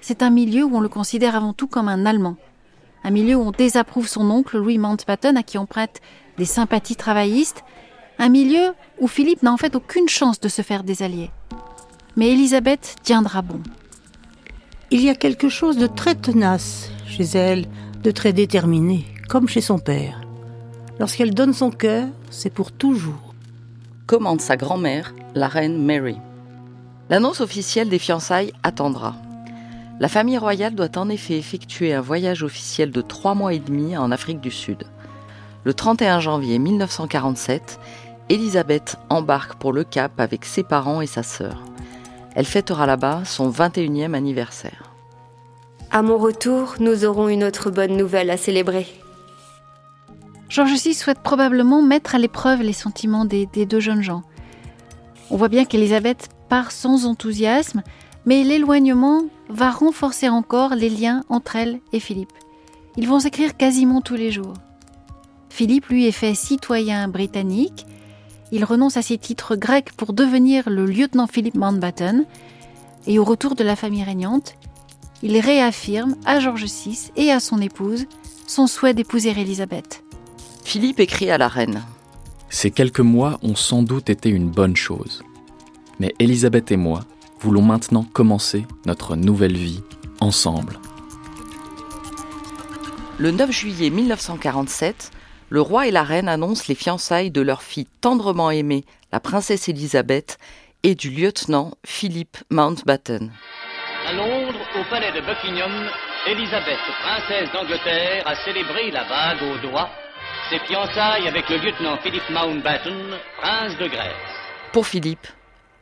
C'est 0.01 0.21
un 0.21 0.29
milieu 0.29 0.63
où 0.63 0.77
on 0.77 0.81
le 0.81 0.89
considère 0.89 1.35
avant 1.35 1.53
tout 1.53 1.65
comme 1.65 1.87
un 1.87 2.05
Allemand. 2.05 2.35
Un 3.03 3.09
milieu 3.09 3.37
où 3.37 3.41
on 3.41 3.51
désapprouve 3.51 4.07
son 4.07 4.29
oncle 4.29 4.59
Louis 4.59 4.77
Mountbatten 4.77 5.35
à 5.35 5.41
qui 5.41 5.57
on 5.57 5.65
prête 5.65 5.99
des 6.37 6.45
sympathies 6.45 6.95
travaillistes. 6.95 7.63
Un 8.19 8.29
milieu 8.29 8.75
où 8.99 9.07
Philippe 9.07 9.41
n'a 9.41 9.51
en 9.51 9.57
fait 9.57 9.75
aucune 9.75 10.09
chance 10.09 10.39
de 10.39 10.47
se 10.47 10.61
faire 10.61 10.83
des 10.83 11.01
alliés. 11.01 11.31
Mais 12.17 12.31
Élisabeth 12.31 12.97
tiendra 13.03 13.41
bon. 13.41 13.61
Il 14.89 15.01
y 15.01 15.09
a 15.09 15.15
quelque 15.15 15.47
chose 15.47 15.77
de 15.77 15.87
très 15.87 16.15
tenace 16.15 16.89
chez 17.05 17.23
elle, 17.23 17.65
de 18.03 18.11
très 18.11 18.33
déterminé, 18.33 19.05
comme 19.29 19.47
chez 19.47 19.61
son 19.61 19.79
père. 19.79 20.19
Lorsqu'elle 20.99 21.33
donne 21.33 21.53
son 21.53 21.71
cœur, 21.71 22.07
c'est 22.29 22.53
pour 22.53 22.73
toujours. 22.73 23.33
Commande 24.07 24.41
sa 24.41 24.57
grand-mère, 24.57 25.15
la 25.35 25.47
reine 25.47 25.81
Mary. 25.81 26.17
L'annonce 27.09 27.39
officielle 27.39 27.87
des 27.87 27.99
fiançailles 27.99 28.51
attendra. 28.63 29.15
La 30.01 30.09
famille 30.09 30.37
royale 30.37 30.75
doit 30.75 30.97
en 30.97 31.07
effet 31.07 31.37
effectuer 31.37 31.93
un 31.93 32.01
voyage 32.01 32.43
officiel 32.43 32.91
de 32.91 33.01
trois 33.01 33.35
mois 33.35 33.53
et 33.53 33.59
demi 33.59 33.95
en 33.95 34.11
Afrique 34.11 34.41
du 34.41 34.51
Sud. 34.51 34.83
Le 35.63 35.73
31 35.73 36.19
janvier 36.19 36.59
1947, 36.59 37.79
Elisabeth 38.29 38.97
embarque 39.09 39.55
pour 39.55 39.71
le 39.71 39.83
Cap 39.83 40.19
avec 40.19 40.43
ses 40.43 40.63
parents 40.63 41.01
et 41.01 41.07
sa 41.07 41.23
sœur. 41.23 41.61
Elle 42.35 42.45
fêtera 42.45 42.85
là-bas 42.85 43.23
son 43.25 43.49
21e 43.49 44.13
anniversaire. 44.13 44.91
À 45.89 46.01
mon 46.01 46.17
retour, 46.17 46.75
nous 46.79 47.03
aurons 47.05 47.27
une 47.27 47.43
autre 47.43 47.69
bonne 47.69 47.97
nouvelle 47.97 48.29
à 48.29 48.37
célébrer. 48.37 48.87
George 50.47 50.73
VI 50.73 50.93
souhaite 50.93 51.19
probablement 51.19 51.81
mettre 51.81 52.15
à 52.15 52.19
l'épreuve 52.19 52.61
les 52.61 52.73
sentiments 52.73 53.25
des, 53.25 53.45
des 53.47 53.65
deux 53.65 53.79
jeunes 53.79 54.01
gens. 54.01 54.23
On 55.29 55.37
voit 55.37 55.49
bien 55.49 55.65
qu'Élisabeth 55.65 56.29
part 56.49 56.71
sans 56.71 57.05
enthousiasme, 57.05 57.83
mais 58.25 58.43
l'éloignement 58.43 59.23
va 59.49 59.71
renforcer 59.71 60.29
encore 60.29 60.75
les 60.75 60.89
liens 60.89 61.23
entre 61.29 61.55
elle 61.55 61.79
et 61.93 61.99
Philippe. 61.99 62.33
Ils 62.97 63.07
vont 63.07 63.19
s'écrire 63.19 63.55
quasiment 63.55 64.01
tous 64.01 64.15
les 64.15 64.31
jours. 64.31 64.53
Philippe, 65.49 65.87
lui, 65.87 66.07
est 66.07 66.11
fait 66.11 66.35
citoyen 66.35 67.07
britannique. 67.07 67.85
Il 68.51 68.65
renonce 68.65 68.97
à 68.97 69.01
ses 69.01 69.17
titres 69.17 69.55
grecs 69.55 69.93
pour 69.93 70.13
devenir 70.13 70.69
le 70.69 70.85
lieutenant 70.85 71.27
Philippe 71.27 71.55
Mountbatten. 71.55 72.25
Et 73.07 73.17
au 73.17 73.23
retour 73.23 73.55
de 73.55 73.63
la 73.63 73.75
famille 73.75 74.03
régnante, 74.03 74.55
il 75.23 75.39
réaffirme 75.39 76.15
à 76.25 76.39
George 76.39 76.65
VI 76.65 77.11
et 77.15 77.31
à 77.31 77.39
son 77.39 77.61
épouse 77.61 78.05
son 78.47 78.67
souhait 78.67 78.93
d'épouser 78.93 79.29
Élisabeth. 79.29 80.03
Philippe 80.63 80.99
écrit 80.99 81.31
à 81.31 81.37
la 81.37 81.47
reine. 81.47 81.81
Ces 82.49 82.71
quelques 82.71 82.99
mois 82.99 83.39
ont 83.41 83.55
sans 83.55 83.81
doute 83.81 84.09
été 84.09 84.29
une 84.29 84.49
bonne 84.49 84.75
chose. 84.75 85.23
Mais 85.99 86.13
Elisabeth 86.19 86.71
et 86.71 86.77
moi 86.77 87.05
voulons 87.39 87.61
maintenant 87.61 88.03
commencer 88.03 88.65
notre 88.85 89.15
nouvelle 89.15 89.55
vie 89.55 89.81
ensemble. 90.19 90.79
Le 93.17 93.31
9 93.31 93.51
juillet 93.51 93.89
1947, 93.89 95.11
le 95.51 95.61
roi 95.61 95.85
et 95.85 95.91
la 95.91 96.03
reine 96.03 96.29
annoncent 96.29 96.63
les 96.69 96.75
fiançailles 96.75 97.29
de 97.29 97.41
leur 97.41 97.61
fille 97.61 97.87
tendrement 97.99 98.51
aimée, 98.51 98.85
la 99.11 99.19
princesse 99.19 99.67
Elisabeth, 99.67 100.37
et 100.81 100.95
du 100.95 101.09
lieutenant 101.09 101.71
Philippe 101.85 102.37
Mountbatten. 102.49 103.31
À 104.07 104.13
Londres, 104.13 104.59
au 104.79 104.89
palais 104.89 105.11
de 105.11 105.19
Buckingham, 105.19 105.89
Elisabeth, 106.25 106.79
princesse 107.03 107.51
d'Angleterre, 107.51 108.23
a 108.25 108.35
célébré 108.45 108.91
la 108.91 109.03
bague 109.03 109.43
au 109.43 109.57
doigt 109.67 109.89
ses 110.49 110.59
fiançailles 110.59 111.27
avec 111.27 111.49
le 111.49 111.57
lieutenant 111.57 111.97
Philippe 111.97 112.29
Mountbatten, 112.29 113.17
prince 113.41 113.77
de 113.77 113.87
Grèce. 113.87 114.15
Pour 114.71 114.87
Philippe, 114.87 115.27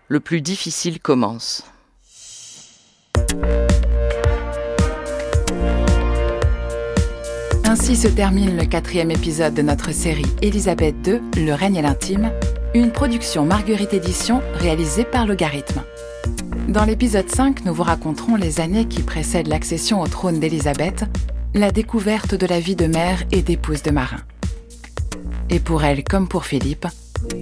le 0.07 0.19
plus 0.19 0.41
difficile 0.41 0.99
commence. 0.99 1.63
Ainsi 7.69 7.95
se 7.95 8.07
termine 8.07 8.57
le 8.57 8.65
quatrième 8.65 9.11
épisode 9.11 9.53
de 9.53 9.61
notre 9.61 9.91
série 9.91 10.25
Élisabeth 10.41 10.95
II, 11.05 11.21
Le 11.37 11.53
règne 11.53 11.75
et 11.75 11.83
l'intime, 11.83 12.31
une 12.73 12.91
production 12.91 13.45
Marguerite 13.45 13.93
Édition 13.93 14.41
réalisée 14.55 15.03
par 15.03 15.27
Logarithme. 15.27 15.83
Dans 16.67 16.83
l'épisode 16.83 17.29
5, 17.29 17.65
nous 17.65 17.73
vous 17.75 17.83
raconterons 17.83 18.37
les 18.37 18.59
années 18.59 18.85
qui 18.85 19.03
précèdent 19.03 19.49
l'accession 19.49 20.01
au 20.01 20.07
trône 20.07 20.39
d'Élisabeth, 20.39 21.05
la 21.53 21.69
découverte 21.69 22.33
de 22.33 22.47
la 22.47 22.59
vie 22.59 22.75
de 22.75 22.87
mère 22.87 23.23
et 23.31 23.43
d'épouse 23.43 23.83
de 23.83 23.91
marin. 23.91 24.21
Et 25.51 25.59
pour 25.59 25.83
elle 25.83 26.03
comme 26.03 26.27
pour 26.27 26.45
Philippe, 26.45 26.87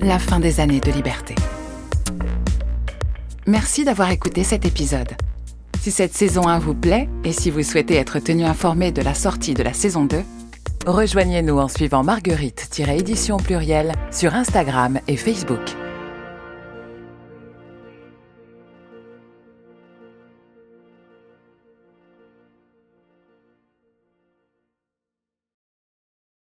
la 0.02 0.20
fin 0.20 0.42
des 0.42 0.60
années 0.60 0.82
de 0.82 0.92
liberté. 0.92 1.36
Merci 3.46 3.86
d'avoir 3.86 4.12
écouté 4.12 4.44
cet 4.44 4.66
épisode. 4.66 5.16
Si 5.82 5.92
cette 5.92 6.14
saison 6.14 6.48
1 6.48 6.60
vous 6.60 6.74
plaît 6.74 7.08
et 7.24 7.32
si 7.32 7.50
vous 7.50 7.64
souhaitez 7.64 7.96
être 7.96 8.20
tenu 8.20 8.44
informé 8.44 8.92
de 8.92 9.02
la 9.02 9.14
sortie 9.14 9.54
de 9.54 9.64
la 9.64 9.74
saison 9.74 10.06
2, 10.06 10.18
rejoignez-nous 10.86 11.58
en 11.58 11.68
suivant 11.68 12.04
Marguerite-édition 12.04 13.38
pluriel 13.38 13.94
sur 14.12 14.36
Instagram 14.36 15.00
et 15.08 15.16
Facebook. 15.16 15.87